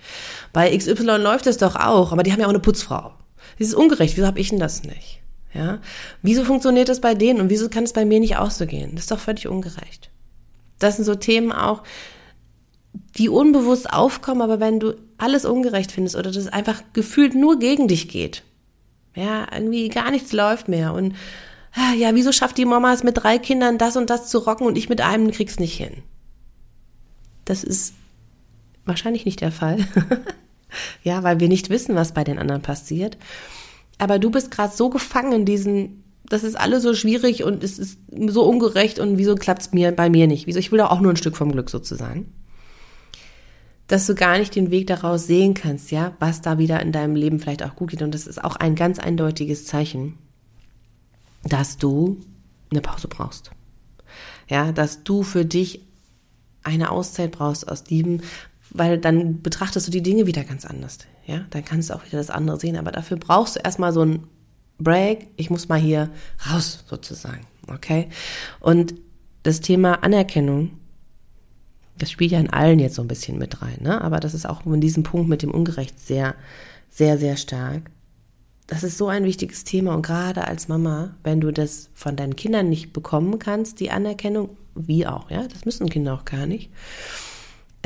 Bei 0.53 0.75
XY 0.75 1.17
läuft 1.17 1.47
es 1.47 1.57
doch 1.57 1.75
auch, 1.75 2.11
aber 2.11 2.23
die 2.23 2.31
haben 2.31 2.39
ja 2.39 2.45
auch 2.45 2.51
eine 2.51 2.59
Putzfrau. 2.59 3.13
Ist 3.57 3.73
ungerecht. 3.73 4.17
Wieso 4.17 4.27
habe 4.27 4.39
ich 4.39 4.49
denn 4.49 4.59
das 4.59 4.83
nicht? 4.83 5.21
Ja? 5.53 5.79
Wieso 6.21 6.43
funktioniert 6.43 6.89
das 6.89 7.01
bei 7.01 7.15
denen 7.15 7.41
und 7.41 7.49
wieso 7.49 7.69
kann 7.69 7.83
es 7.83 7.93
bei 7.93 8.05
mir 8.05 8.19
nicht 8.19 8.37
auch 8.37 8.51
so 8.51 8.65
gehen? 8.65 8.91
Das 8.93 9.01
ist 9.01 9.11
doch 9.11 9.19
völlig 9.19 9.47
ungerecht. 9.47 10.09
Das 10.79 10.95
sind 10.95 11.05
so 11.05 11.15
Themen 11.15 11.51
auch, 11.51 11.83
die 13.17 13.29
unbewusst 13.29 13.91
aufkommen, 13.91 14.41
aber 14.41 14.59
wenn 14.59 14.79
du 14.79 14.95
alles 15.17 15.45
ungerecht 15.45 15.91
findest 15.91 16.15
oder 16.15 16.31
das 16.31 16.47
einfach 16.47 16.83
gefühlt 16.93 17.33
nur 17.33 17.59
gegen 17.59 17.87
dich 17.87 18.07
geht, 18.07 18.43
ja, 19.15 19.47
irgendwie 19.51 19.89
gar 19.89 20.11
nichts 20.11 20.31
läuft 20.33 20.67
mehr 20.67 20.93
und 20.93 21.15
ah, 21.73 21.93
ja, 21.93 22.13
wieso 22.13 22.31
schafft 22.31 22.57
die 22.57 22.65
Mama 22.65 22.93
es 22.93 23.03
mit 23.03 23.17
drei 23.17 23.39
Kindern 23.39 23.79
das 23.79 23.97
und 23.97 24.11
das 24.11 24.29
zu 24.29 24.39
rocken 24.39 24.67
und 24.67 24.77
ich 24.77 24.89
mit 24.89 25.01
einem 25.01 25.31
krieg's 25.31 25.59
nicht 25.59 25.75
hin? 25.75 26.03
Das 27.45 27.63
ist 27.63 27.93
wahrscheinlich 28.85 29.25
nicht 29.25 29.41
der 29.41 29.51
Fall. 29.51 29.87
ja, 31.03 31.23
weil 31.23 31.39
wir 31.39 31.47
nicht 31.47 31.69
wissen, 31.69 31.95
was 31.95 32.13
bei 32.13 32.23
den 32.23 32.39
anderen 32.39 32.61
passiert. 32.61 33.17
Aber 33.97 34.19
du 34.19 34.29
bist 34.29 34.51
gerade 34.51 34.75
so 34.75 34.89
gefangen 34.89 35.31
in 35.31 35.45
diesen, 35.45 36.03
das 36.25 36.43
ist 36.43 36.55
alles 36.55 36.83
so 36.83 36.93
schwierig 36.93 37.43
und 37.43 37.63
es 37.63 37.79
ist 37.79 37.99
so 38.27 38.43
ungerecht 38.43 38.99
und 38.99 39.17
wieso 39.17 39.35
klappt 39.35 39.61
es 39.61 39.73
mir 39.73 39.91
bei 39.91 40.09
mir 40.09 40.27
nicht? 40.27 40.47
Wieso? 40.47 40.59
Ich 40.59 40.71
will 40.71 40.79
doch 40.79 40.91
auch 40.91 41.01
nur 41.01 41.11
ein 41.11 41.17
Stück 41.17 41.35
vom 41.35 41.51
Glück 41.51 41.69
sozusagen. 41.69 42.31
Dass 43.87 44.05
du 44.05 44.15
gar 44.15 44.37
nicht 44.37 44.53
den 44.55 44.69
Weg 44.69 44.87
daraus 44.87 45.27
sehen 45.27 45.53
kannst, 45.53 45.91
ja, 45.91 46.13
was 46.19 46.41
da 46.41 46.57
wieder 46.57 46.81
in 46.81 46.91
deinem 46.91 47.15
Leben 47.15 47.39
vielleicht 47.39 47.63
auch 47.63 47.75
gut 47.75 47.91
geht. 47.91 48.01
Und 48.01 48.13
das 48.13 48.27
ist 48.27 48.43
auch 48.43 48.57
ein 48.57 48.75
ganz 48.75 48.99
eindeutiges 48.99 49.65
Zeichen, 49.65 50.17
dass 51.43 51.77
du 51.77 52.19
eine 52.69 52.81
Pause 52.81 53.07
brauchst. 53.07 53.51
Ja, 54.49 54.71
dass 54.71 55.03
du 55.03 55.23
für 55.23 55.45
dich 55.45 55.81
eine 56.63 56.91
Auszeit 56.91 57.31
brauchst 57.31 57.67
aus 57.67 57.83
diesem, 57.83 58.21
weil 58.71 58.97
dann 58.97 59.41
betrachtest 59.41 59.87
du 59.87 59.91
die 59.91 60.03
Dinge 60.03 60.25
wieder 60.25 60.43
ganz 60.43 60.65
anders. 60.65 60.99
Ja, 61.25 61.45
dann 61.49 61.65
kannst 61.65 61.89
du 61.89 61.93
auch 61.93 62.05
wieder 62.05 62.17
das 62.17 62.29
andere 62.29 62.59
sehen. 62.59 62.77
Aber 62.77 62.91
dafür 62.91 63.17
brauchst 63.17 63.55
du 63.55 63.59
erstmal 63.59 63.93
so 63.93 64.03
ein 64.03 64.27
Break. 64.79 65.27
Ich 65.35 65.49
muss 65.49 65.69
mal 65.69 65.79
hier 65.79 66.09
raus, 66.49 66.83
sozusagen. 66.87 67.45
Okay? 67.67 68.09
Und 68.59 68.95
das 69.43 69.61
Thema 69.61 70.03
Anerkennung, 70.03 70.71
das 71.97 72.11
spielt 72.11 72.31
ja 72.31 72.39
in 72.39 72.49
allen 72.49 72.79
jetzt 72.79 72.95
so 72.95 73.01
ein 73.01 73.07
bisschen 73.07 73.37
mit 73.37 73.61
rein, 73.61 73.77
ne? 73.81 74.01
Aber 74.01 74.19
das 74.19 74.33
ist 74.33 74.47
auch 74.47 74.65
in 74.65 74.81
diesem 74.81 75.03
Punkt 75.03 75.29
mit 75.29 75.41
dem 75.41 75.51
Ungerecht 75.51 75.99
sehr, 75.99 76.35
sehr, 76.89 77.17
sehr 77.17 77.37
stark. 77.37 77.89
Das 78.67 78.83
ist 78.83 78.97
so 78.97 79.07
ein 79.07 79.23
wichtiges 79.23 79.63
Thema 79.63 79.95
und 79.95 80.05
gerade 80.05 80.45
als 80.45 80.67
Mama, 80.67 81.15
wenn 81.23 81.41
du 81.41 81.51
das 81.51 81.89
von 81.93 82.15
deinen 82.15 82.35
Kindern 82.35 82.69
nicht 82.69 82.93
bekommen 82.93 83.39
kannst, 83.39 83.79
die 83.79 83.89
Anerkennung, 83.89 84.49
wie 84.75 85.07
auch, 85.07 85.31
ja, 85.31 85.47
das 85.47 85.65
müssen 85.65 85.89
Kinder 85.89 86.13
auch 86.13 86.25
gar 86.25 86.45
nicht 86.45 86.69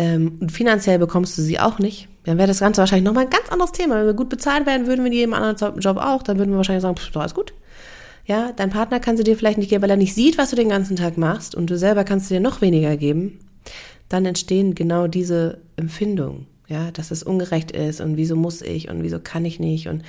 ähm, 0.02 0.40
und 0.42 0.52
finanziell 0.52 0.98
bekommst 0.98 1.38
du 1.38 1.44
sie 1.44 1.60
auch 1.60 1.78
nicht, 1.78 2.08
dann 2.24 2.40
wäre 2.40 2.48
das 2.48 2.60
Ganze 2.60 2.80
wahrscheinlich 2.80 3.06
nochmal 3.06 3.26
ein 3.26 3.30
ganz 3.30 3.50
anderes 3.50 3.72
Thema. 3.72 3.98
Wenn 3.98 4.08
wir 4.08 4.14
gut 4.16 4.30
bezahlt 4.30 4.66
werden 4.66 4.88
würden, 4.88 5.06
wir 5.06 5.12
jedem 5.12 5.36
anderen 5.36 5.80
Job 5.80 5.98
auch, 5.98 6.24
dann 6.24 6.40
würden 6.40 6.50
wir 6.50 6.58
wahrscheinlich 6.58 6.82
sagen, 6.82 6.98
pff, 6.98 7.16
alles 7.16 7.36
gut. 7.36 7.54
Ja, 8.26 8.52
dein 8.52 8.72
Partner 8.72 9.00
kann 9.00 9.16
sie 9.16 9.24
dir 9.24 9.38
vielleicht 9.38 9.60
nicht 9.60 9.70
geben, 9.70 9.84
weil 9.84 9.92
er 9.92 9.98
nicht 9.98 10.16
sieht, 10.16 10.40
was 10.40 10.50
du 10.50 10.56
den 10.56 10.70
ganzen 10.70 10.96
Tag 10.96 11.18
machst 11.18 11.54
und 11.54 11.70
du 11.70 11.78
selber 11.78 12.04
kannst 12.04 12.32
dir 12.32 12.40
noch 12.40 12.62
weniger 12.62 12.98
geben. 12.98 13.40
Dann 14.10 14.26
entstehen 14.26 14.74
genau 14.74 15.06
diese 15.06 15.60
Empfindungen, 15.76 16.48
ja, 16.68 16.90
dass 16.90 17.12
es 17.12 17.22
ungerecht 17.22 17.72
ist 17.72 18.02
und 18.02 18.18
wieso 18.18 18.36
muss 18.36 18.64
ich 18.64 18.90
und 18.90 19.04
wieso 19.04 19.20
kann 19.20 19.46
ich 19.46 19.60
nicht 19.60 19.88
und 19.88 20.04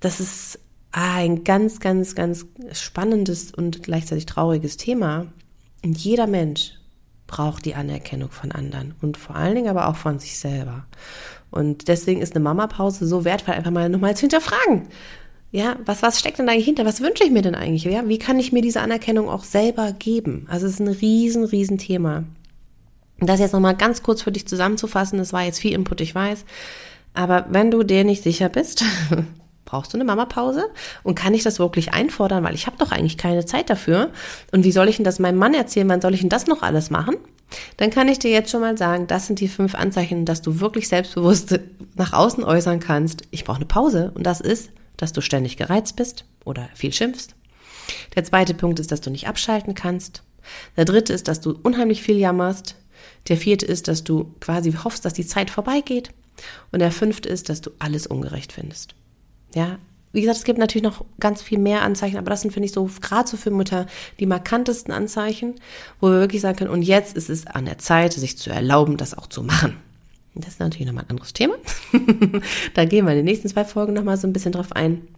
das 0.00 0.18
ist 0.18 0.58
ah, 0.90 1.16
ein 1.16 1.44
ganz, 1.44 1.78
ganz, 1.78 2.16
ganz 2.16 2.46
spannendes 2.72 3.52
und 3.52 3.84
gleichzeitig 3.84 4.26
trauriges 4.26 4.76
Thema. 4.76 5.26
Und 5.84 5.98
jeder 5.98 6.26
Mensch 6.26 6.75
braucht 7.26 7.64
die 7.64 7.74
Anerkennung 7.74 8.30
von 8.30 8.52
anderen 8.52 8.94
und 9.02 9.16
vor 9.16 9.36
allen 9.36 9.54
Dingen 9.54 9.68
aber 9.68 9.88
auch 9.88 9.96
von 9.96 10.18
sich 10.18 10.38
selber. 10.38 10.86
Und 11.50 11.88
deswegen 11.88 12.20
ist 12.20 12.34
eine 12.34 12.44
Mama-Pause 12.44 13.06
so 13.06 13.24
wertvoll, 13.24 13.54
einfach 13.54 13.70
mal 13.70 13.88
nochmal 13.88 14.16
zu 14.16 14.22
hinterfragen. 14.22 14.88
Ja, 15.52 15.76
was, 15.84 16.02
was 16.02 16.18
steckt 16.18 16.38
denn 16.38 16.48
eigentlich 16.48 16.66
hinter? 16.66 16.84
Was 16.84 17.00
wünsche 17.00 17.24
ich 17.24 17.30
mir 17.30 17.42
denn 17.42 17.54
eigentlich? 17.54 17.84
Ja, 17.84 18.08
wie 18.08 18.18
kann 18.18 18.38
ich 18.38 18.52
mir 18.52 18.62
diese 18.62 18.80
Anerkennung 18.80 19.28
auch 19.28 19.44
selber 19.44 19.92
geben? 19.92 20.46
Also 20.50 20.66
es 20.66 20.74
ist 20.74 20.80
ein 20.80 20.88
riesen, 20.88 21.44
riesen 21.44 21.78
Thema. 21.78 22.24
Und 23.20 23.28
das 23.28 23.40
jetzt 23.40 23.52
nochmal 23.52 23.76
ganz 23.76 24.02
kurz 24.02 24.22
für 24.22 24.32
dich 24.32 24.46
zusammenzufassen, 24.46 25.18
das 25.18 25.32
war 25.32 25.44
jetzt 25.44 25.60
viel 25.60 25.72
Input, 25.72 26.00
ich 26.00 26.14
weiß. 26.14 26.44
Aber 27.14 27.46
wenn 27.48 27.70
du 27.70 27.82
dir 27.82 28.04
nicht 28.04 28.22
sicher 28.22 28.48
bist, 28.48 28.84
brauchst 29.66 29.92
du 29.92 29.98
eine 29.98 30.04
Mama-Pause? 30.04 30.70
Und 31.02 31.14
kann 31.14 31.34
ich 31.34 31.42
das 31.42 31.58
wirklich 31.58 31.92
einfordern? 31.92 32.42
Weil 32.42 32.54
ich 32.54 32.66
habe 32.66 32.78
doch 32.78 32.92
eigentlich 32.92 33.18
keine 33.18 33.44
Zeit 33.44 33.68
dafür. 33.68 34.10
Und 34.52 34.64
wie 34.64 34.72
soll 34.72 34.88
ich 34.88 34.96
denn 34.96 35.04
das 35.04 35.18
meinem 35.18 35.38
Mann 35.38 35.52
erzählen? 35.52 35.88
Wann 35.90 36.00
soll 36.00 36.14
ich 36.14 36.20
denn 36.20 36.30
das 36.30 36.46
noch 36.46 36.62
alles 36.62 36.88
machen? 36.88 37.16
Dann 37.76 37.90
kann 37.90 38.08
ich 38.08 38.18
dir 38.18 38.30
jetzt 38.30 38.50
schon 38.50 38.62
mal 38.62 38.78
sagen, 38.78 39.06
das 39.06 39.26
sind 39.26 39.40
die 39.40 39.48
fünf 39.48 39.74
Anzeichen, 39.74 40.24
dass 40.24 40.42
du 40.42 40.60
wirklich 40.60 40.88
selbstbewusst 40.88 41.60
nach 41.94 42.12
außen 42.12 42.42
äußern 42.42 42.80
kannst, 42.80 43.22
ich 43.30 43.44
brauche 43.44 43.58
eine 43.58 43.66
Pause. 43.66 44.12
Und 44.14 44.24
das 44.24 44.40
ist, 44.40 44.70
dass 44.96 45.12
du 45.12 45.20
ständig 45.20 45.56
gereizt 45.56 45.96
bist 45.96 46.24
oder 46.44 46.68
viel 46.74 46.92
schimpfst. 46.92 47.34
Der 48.14 48.24
zweite 48.24 48.54
Punkt 48.54 48.80
ist, 48.80 48.90
dass 48.90 49.00
du 49.00 49.10
nicht 49.10 49.28
abschalten 49.28 49.74
kannst. 49.74 50.22
Der 50.76 50.84
dritte 50.84 51.12
ist, 51.12 51.28
dass 51.28 51.40
du 51.40 51.56
unheimlich 51.62 52.02
viel 52.02 52.16
jammerst. 52.16 52.74
Der 53.28 53.36
vierte 53.36 53.66
ist, 53.66 53.88
dass 53.88 54.04
du 54.04 54.34
quasi 54.40 54.72
hoffst, 54.72 55.04
dass 55.04 55.12
die 55.12 55.26
Zeit 55.26 55.50
vorbeigeht. 55.50 56.10
Und 56.72 56.80
der 56.80 56.92
fünfte 56.92 57.28
ist, 57.28 57.48
dass 57.48 57.60
du 57.60 57.70
alles 57.78 58.06
ungerecht 58.06 58.52
findest. 58.52 58.95
Ja, 59.56 59.78
wie 60.12 60.20
gesagt, 60.20 60.36
es 60.38 60.44
gibt 60.44 60.58
natürlich 60.58 60.82
noch 60.82 61.04
ganz 61.18 61.40
viel 61.40 61.58
mehr 61.58 61.80
Anzeichen, 61.80 62.18
aber 62.18 62.28
das 62.28 62.42
sind, 62.42 62.50
finde 62.50 62.66
ich, 62.66 62.72
so 62.72 62.90
gerade 63.00 63.26
so 63.26 63.38
für 63.38 63.50
Mütter 63.50 63.86
die 64.20 64.26
markantesten 64.26 64.92
Anzeichen, 64.92 65.54
wo 65.98 66.08
wir 66.08 66.20
wirklich 66.20 66.42
sagen 66.42 66.58
können, 66.58 66.70
und 66.70 66.82
jetzt 66.82 67.16
ist 67.16 67.30
es 67.30 67.46
an 67.46 67.64
der 67.64 67.78
Zeit, 67.78 68.12
sich 68.12 68.36
zu 68.36 68.50
erlauben, 68.50 68.98
das 68.98 69.16
auch 69.16 69.26
zu 69.26 69.42
machen. 69.42 69.78
Das 70.34 70.48
ist 70.48 70.60
natürlich 70.60 70.86
nochmal 70.86 71.04
ein 71.04 71.10
anderes 71.10 71.32
Thema. 71.32 71.54
da 72.74 72.84
gehen 72.84 73.06
wir 73.06 73.12
in 73.12 73.18
den 73.18 73.24
nächsten 73.24 73.48
zwei 73.48 73.64
Folgen 73.64 73.94
nochmal 73.94 74.18
so 74.18 74.26
ein 74.26 74.34
bisschen 74.34 74.52
drauf 74.52 74.72
ein. 74.72 75.08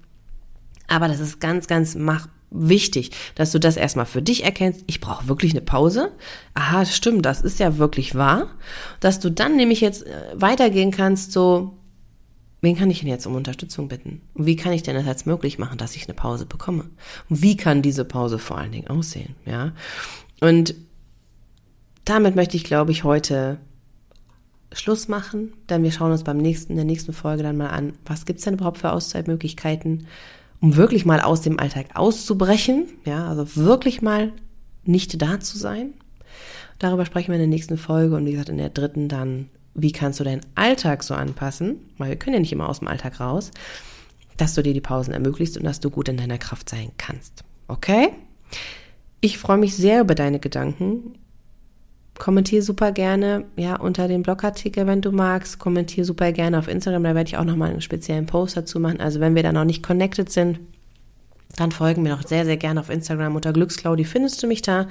Aber 0.87 1.09
das 1.09 1.19
ist 1.19 1.41
ganz, 1.41 1.67
ganz 1.67 1.97
mach 1.97 2.29
wichtig, 2.51 3.11
dass 3.35 3.51
du 3.51 3.59
das 3.59 3.77
erstmal 3.77 4.07
für 4.07 4.23
dich 4.23 4.45
erkennst. 4.45 4.85
Ich 4.87 5.01
brauche 5.01 5.29
wirklich 5.29 5.53
eine 5.53 5.61
Pause. 5.61 6.13
Aha, 6.55 6.87
stimmt, 6.87 7.27
das 7.27 7.41
ist 7.41 7.59
ja 7.59 7.79
wirklich 7.79 8.15
wahr. 8.15 8.51
Dass 9.01 9.19
du 9.19 9.31
dann 9.31 9.57
nämlich 9.57 9.81
jetzt 9.81 10.07
äh, 10.07 10.13
weitergehen 10.35 10.93
kannst, 10.93 11.33
so, 11.33 11.78
Wen 12.61 12.77
kann 12.77 12.91
ich 12.91 13.01
denn 13.01 13.09
jetzt 13.09 13.27
um 13.27 13.37
Unterstützung 13.37 13.89
bitten? 13.89 14.23
Und 14.35 14.47
wie 14.47 14.57
kann 14.57 14.73
ich 14.73 14.83
denn 14.83 14.97
das 14.97 15.07
jetzt 15.07 15.27
möglich 15.27 15.59
machen, 15.59 15.79
dass 15.79 15.95
ich 15.95 16.07
eine 16.07 16.15
Pause 16.15 16.45
bekomme? 16.45 16.87
Und 17.29 17.43
wie 17.43 17.57
kann 17.57 17.83
diese 17.83 18.05
Pause 18.05 18.39
vor 18.39 18.59
allen 18.59 18.73
Dingen 18.73 18.89
aussehen? 18.89 19.37
Ja. 19.47 19.73
Und 20.41 20.75
damit 22.05 22.35
möchte 22.35 22.57
ich, 22.57 22.65
glaube 22.65 22.91
ich, 22.91 23.05
heute 23.05 23.59
Schluss 24.73 25.09
machen, 25.09 25.53
denn 25.69 25.83
wir 25.83 25.93
schauen 25.93 26.13
uns 26.13 26.25
beim 26.25 26.39
nächsten, 26.39 26.73
in 26.73 26.77
der 26.77 26.85
nächsten 26.85 27.13
Folge 27.13 27.43
dann 27.43 27.57
mal 27.57 27.69
an, 27.69 27.95
was 28.05 28.27
gibt's 28.27 28.45
denn 28.45 28.55
überhaupt 28.55 28.79
für 28.79 28.93
Auszeitmöglichkeiten, 28.93 30.07
um 30.61 30.77
wirklich 30.77 31.07
mal 31.07 31.21
aus 31.21 31.41
dem 31.41 31.59
Alltag 31.59 31.87
auszubrechen, 31.95 32.87
ja, 33.05 33.29
also 33.29 33.57
wirklich 33.57 34.03
mal 34.03 34.33
nicht 34.85 35.23
da 35.23 35.41
zu 35.41 35.57
sein. 35.59 35.95
Darüber 36.79 37.07
sprechen 37.07 37.29
wir 37.29 37.35
in 37.35 37.41
der 37.41 37.49
nächsten 37.49 37.79
Folge 37.79 38.17
und 38.17 38.27
wie 38.27 38.33
gesagt, 38.33 38.49
in 38.49 38.59
der 38.59 38.71
dritten 38.71 39.09
dann 39.09 39.49
wie 39.81 39.93
kannst 39.93 40.21
du 40.21 40.25
deinen 40.25 40.41
Alltag 40.55 41.03
so 41.03 41.15
anpassen, 41.15 41.77
weil 41.99 42.11
wir 42.11 42.17
können 42.17 42.35
ja 42.35 42.41
nicht 42.41 42.53
immer 42.53 42.69
aus 42.69 42.81
dem 42.81 42.89
Alltag 42.89 43.21
raus, 43.21 43.51
dass 44.37 44.55
du 44.55 44.63
dir 44.63 44.75
die 44.75 44.81
Pausen 44.81 45.15
ermöglicht 45.15 45.57
und 45.57 45.65
dass 45.65 45.81
du 45.81 45.91
gut 45.91 46.09
in 46.09 46.17
deiner 46.17 46.39
Kraft 46.39 46.69
sein 46.69 46.91
kannst. 46.99 47.45
Okay? 47.69 48.11
Ich 49.21 49.39
freue 49.39 49.59
mich 49.59 49.75
sehr 49.77 50.01
über 50.01 50.15
deine 50.15 50.41
Gedanken. 50.41 51.15
Kommentier 52.19 52.63
super 52.63 52.91
gerne, 52.91 53.45
ja, 53.57 53.77
unter 53.77 54.09
dem 54.09 54.23
Blogartikel, 54.23 54.87
wenn 54.89 55.01
du 55.01 55.13
magst. 55.13 55.61
Kommentier 55.61 56.05
super 56.05 56.33
gerne 56.33 56.59
auf 56.59 56.67
Instagram, 56.67 57.05
da 57.05 57.15
werde 57.15 57.29
ich 57.29 57.37
auch 57.37 57.45
nochmal 57.45 57.71
einen 57.71 57.81
speziellen 57.81 58.27
Post 58.27 58.57
dazu 58.57 58.81
machen. 58.81 59.01
Also 59.01 59.21
wenn 59.21 59.37
wir 59.37 59.45
da 59.45 59.53
noch 59.53 59.65
nicht 59.65 59.85
connected 59.85 60.31
sind, 60.31 60.59
dann 61.57 61.71
folgen 61.71 62.03
mir 62.03 62.11
doch 62.11 62.27
sehr, 62.27 62.45
sehr 62.45 62.57
gerne 62.57 62.81
auf 62.81 62.91
Instagram 62.91 63.37
unter 63.37 63.53
Glücksclaudi 63.53 64.05
findest 64.05 64.43
du 64.43 64.49
mich 64.49 64.63
da. 64.63 64.89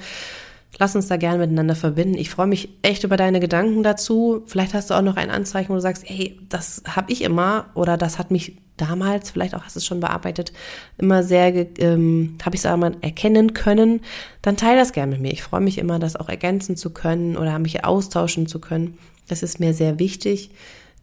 Lass 0.78 0.94
uns 0.94 1.08
da 1.08 1.16
gerne 1.16 1.38
miteinander 1.38 1.74
verbinden. 1.74 2.18
Ich 2.18 2.30
freue 2.30 2.46
mich 2.46 2.68
echt 2.82 3.02
über 3.02 3.16
deine 3.16 3.40
Gedanken 3.40 3.82
dazu. 3.82 4.42
Vielleicht 4.46 4.74
hast 4.74 4.90
du 4.90 4.94
auch 4.94 5.02
noch 5.02 5.16
ein 5.16 5.30
Anzeichen, 5.30 5.70
wo 5.70 5.74
du 5.74 5.80
sagst, 5.80 6.04
hey, 6.06 6.38
das 6.48 6.82
habe 6.86 7.10
ich 7.10 7.22
immer 7.22 7.66
oder 7.74 7.96
das 7.96 8.18
hat 8.18 8.30
mich 8.30 8.56
damals, 8.76 9.30
vielleicht 9.30 9.54
auch 9.54 9.64
hast 9.64 9.74
du 9.76 9.78
es 9.78 9.86
schon 9.86 10.00
bearbeitet, 10.00 10.52
immer 10.98 11.22
sehr, 11.22 11.52
ähm, 11.80 12.36
habe 12.44 12.54
ich 12.54 12.60
es 12.60 12.66
einmal 12.66 12.96
erkennen 13.00 13.54
können. 13.54 14.02
Dann 14.40 14.56
teile 14.56 14.78
das 14.78 14.92
gerne 14.92 15.12
mit 15.12 15.20
mir. 15.20 15.32
Ich 15.32 15.42
freue 15.42 15.60
mich 15.60 15.78
immer, 15.78 15.98
das 15.98 16.16
auch 16.16 16.28
ergänzen 16.28 16.76
zu 16.76 16.90
können 16.90 17.36
oder 17.36 17.58
mich 17.58 17.84
austauschen 17.84 18.46
zu 18.46 18.60
können. 18.60 18.98
Das 19.26 19.42
ist 19.42 19.58
mir 19.60 19.74
sehr 19.74 19.98
wichtig. 19.98 20.50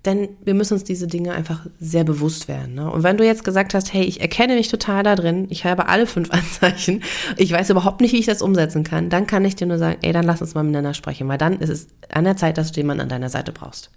Denn 0.06 0.30
wir 0.44 0.54
müssen 0.54 0.76
uns 0.76 0.84
diese 0.84 1.08
Dinge 1.08 1.34
einfach 1.34 1.66
sehr 1.80 2.04
bewusst 2.04 2.48
werden. 2.48 2.76
Ne? 2.76 2.92
Und 2.92 3.02
wenn 3.02 3.18
du 3.18 3.26
jetzt 3.26 3.44
gesagt 3.44 3.74
hast, 3.74 3.92
hey, 3.92 4.04
ich 4.04 4.22
erkenne 4.22 4.54
mich 4.54 4.68
total 4.68 5.02
da 5.02 5.16
drin, 5.16 5.48
ich 5.50 5.66
habe 5.66 5.88
alle 5.88 6.06
fünf 6.06 6.30
Anzeichen, 6.32 7.04
ich 7.38 7.52
weiß 7.52 7.72
überhaupt 7.72 8.02
nicht, 8.02 8.14
wie 8.14 8.20
ich 8.20 8.28
das 8.28 8.44
umsetzen 8.44 8.84
kann, 8.84 9.10
dann 9.10 9.26
kann 9.26 9.44
ich 9.44 9.56
dir 9.56 9.66
nur 9.66 9.80
sagen, 9.80 9.98
ey, 10.04 10.14
dann 10.14 10.26
lass 10.26 10.42
uns 10.42 10.54
mal 10.54 10.64
miteinander 10.64 10.94
sprechen, 10.94 11.28
weil 11.28 11.40
dann 11.40 11.60
ist 11.60 11.70
es 11.70 11.88
an 12.10 12.24
der 12.24 12.38
Zeit, 12.38 12.58
dass 12.58 12.72
du 12.72 12.80
jemanden 12.80 13.02
an 13.02 13.10
deiner 13.10 13.30
Seite 13.30 13.52
brauchst. 13.52 13.90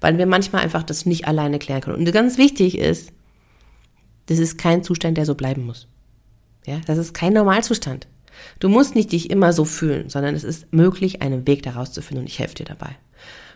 Weil 0.00 0.18
wir 0.18 0.26
manchmal 0.26 0.62
einfach 0.62 0.82
das 0.82 1.06
nicht 1.06 1.28
alleine 1.28 1.60
klären 1.60 1.80
können. 1.80 1.96
Und 1.96 2.12
ganz 2.12 2.38
wichtig 2.38 2.76
ist, 2.78 3.12
das 4.26 4.38
ist 4.38 4.58
kein 4.58 4.82
Zustand, 4.82 5.16
der 5.16 5.26
so 5.26 5.34
bleiben 5.36 5.64
muss. 5.64 5.86
Ja, 6.66 6.80
das 6.86 6.98
ist 6.98 7.14
kein 7.14 7.32
Normalzustand. 7.32 8.06
Du 8.58 8.68
musst 8.68 8.94
nicht 8.94 9.12
dich 9.12 9.30
immer 9.30 9.52
so 9.52 9.64
fühlen, 9.64 10.08
sondern 10.08 10.34
es 10.34 10.44
ist 10.44 10.72
möglich, 10.72 11.22
einen 11.22 11.46
Weg 11.46 11.62
daraus 11.62 11.92
zu 11.92 12.02
finden 12.02 12.22
und 12.22 12.28
ich 12.28 12.38
helfe 12.38 12.56
dir 12.56 12.64
dabei. 12.64 12.96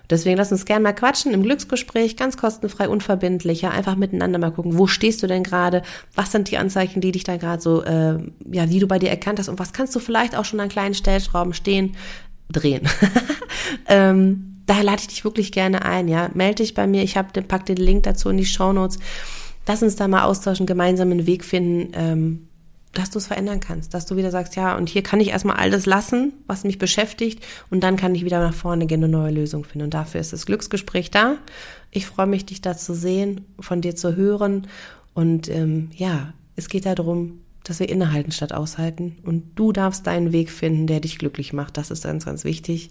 Deswegen 0.09 0.37
lass 0.37 0.53
uns 0.53 0.64
gerne 0.64 0.83
mal 0.83 0.92
quatschen 0.92 1.33
im 1.33 1.42
Glücksgespräch, 1.42 2.16
ganz 2.16 2.37
kostenfrei, 2.37 2.88
unverbindlich, 2.88 3.62
ja, 3.62 3.71
einfach 3.71 3.97
miteinander 3.97 4.38
mal 4.38 4.53
gucken, 4.53 4.79
wo 4.79 4.87
stehst 4.87 5.23
du 5.23 5.27
denn 5.27 5.42
gerade, 5.42 5.83
was 6.14 6.33
sind 6.33 6.51
die 6.51 6.59
Anzeichen, 6.59 7.01
die 7.01 7.12
dich 7.12 7.25
da 7.25 7.37
gerade 7.37 7.61
so, 7.61 7.83
äh, 7.83 8.19
ja, 8.51 8.66
die 8.66 8.79
du 8.79 8.87
bei 8.87 8.99
dir 8.99 9.11
erkannt 9.11 9.38
hast 9.38 9.49
und 9.49 9.59
was 9.59 9.73
kannst 9.73 9.95
du 9.95 9.99
vielleicht 9.99 10.37
auch 10.37 10.45
schon 10.45 10.61
an 10.61 10.69
kleinen 10.69 10.95
Stellschrauben 10.95 11.53
stehen, 11.53 11.97
drehen. 12.51 12.88
ähm, 13.88 14.62
da 14.66 14.81
lade 14.81 15.01
ich 15.01 15.09
dich 15.09 15.25
wirklich 15.25 15.53
gerne 15.53 15.85
ein, 15.85 16.09
ja, 16.09 16.31
melde 16.35 16.62
dich 16.62 16.75
bei 16.75 16.87
mir, 16.87 17.03
ich 17.03 17.16
habe, 17.16 17.42
pack 17.42 17.66
den 17.66 17.77
Link 17.77 18.05
dazu 18.05 18.29
in 18.29 18.37
die 18.37 18.47
Show 18.47 18.73
Notes. 18.73 18.99
Lass 19.66 19.83
uns 19.83 19.97
da 19.97 20.07
mal 20.07 20.25
austauschen, 20.25 20.66
gemeinsam 20.66 21.11
einen 21.11 21.27
Weg 21.27 21.45
finden, 21.45 21.92
ähm, 21.95 22.45
dass 22.96 23.11
du 23.11 23.18
es 23.18 23.26
verändern 23.26 23.61
kannst, 23.61 23.94
dass 23.94 24.06
du 24.06 24.16
wieder 24.16 24.30
sagst, 24.30 24.56
ja, 24.56 24.76
und 24.76 24.88
hier 24.88 25.02
kann 25.02 25.20
ich 25.20 25.28
erstmal 25.28 25.56
all 25.56 25.70
das 25.70 25.87
lassen, 25.87 26.32
was 26.46 26.64
mich 26.64 26.78
beschäftigt, 26.78 27.44
und 27.70 27.80
dann 27.80 27.96
kann 27.96 28.14
ich 28.14 28.24
wieder 28.24 28.40
nach 28.40 28.54
vorne 28.54 28.87
gehen 28.87 29.04
und 29.04 29.14
eine 29.14 29.22
neue 29.22 29.32
Lösung 29.32 29.64
finden. 29.64 29.85
Und 29.85 29.94
dafür 29.94 30.20
ist 30.20 30.32
das 30.32 30.46
Glücksgespräch 30.46 31.11
da. 31.11 31.37
Ich 31.90 32.06
freue 32.06 32.26
mich, 32.26 32.46
dich 32.46 32.62
da 32.62 32.76
zu 32.76 32.94
sehen, 32.94 33.44
von 33.61 33.80
dir 33.80 33.94
zu 33.96 34.16
hören. 34.16 34.66
Und 35.14 35.48
ähm, 35.48 35.90
ja, 35.94 36.32
es 36.56 36.68
geht 36.68 36.87
darum, 36.87 37.40
dass 37.64 37.80
wir 37.80 37.88
innehalten 37.88 38.32
statt 38.32 38.52
aushalten. 38.52 39.16
Und 39.24 39.56
du 39.56 39.72
darfst 39.72 40.06
deinen 40.06 40.32
Weg 40.32 40.50
finden, 40.50 40.87
der 40.87 41.00
dich 41.00 41.18
glücklich 41.18 41.52
macht. 41.52 41.76
Das 41.76 41.90
ist 41.90 42.04
ganz, 42.04 42.24
ganz 42.24 42.44
wichtig. 42.44 42.90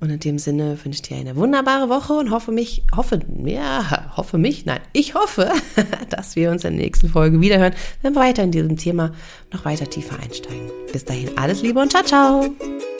Und 0.00 0.10
in 0.10 0.18
dem 0.18 0.38
Sinne 0.38 0.78
wünsche 0.84 0.96
ich 0.96 1.02
dir 1.02 1.16
eine 1.16 1.36
wunderbare 1.36 1.88
Woche 1.88 2.14
und 2.14 2.30
hoffe 2.30 2.52
mich, 2.52 2.82
hoffe, 2.94 3.20
ja, 3.44 4.16
hoffe 4.16 4.38
mich, 4.38 4.66
nein, 4.66 4.80
ich 4.92 5.14
hoffe, 5.14 5.50
dass 6.10 6.36
wir 6.36 6.50
uns 6.50 6.64
in 6.64 6.76
der 6.76 6.84
nächsten 6.84 7.08
Folge 7.08 7.40
wiederhören, 7.40 7.74
wenn 8.02 8.14
wir 8.14 8.20
weiter 8.20 8.42
in 8.42 8.50
diesem 8.50 8.76
Thema 8.76 9.12
noch 9.52 9.64
weiter 9.64 9.88
tiefer 9.88 10.18
einsteigen. 10.20 10.70
Bis 10.92 11.04
dahin 11.04 11.38
alles 11.38 11.62
Liebe 11.62 11.80
und 11.80 11.90
ciao, 11.90 12.02
ciao! 12.02 12.93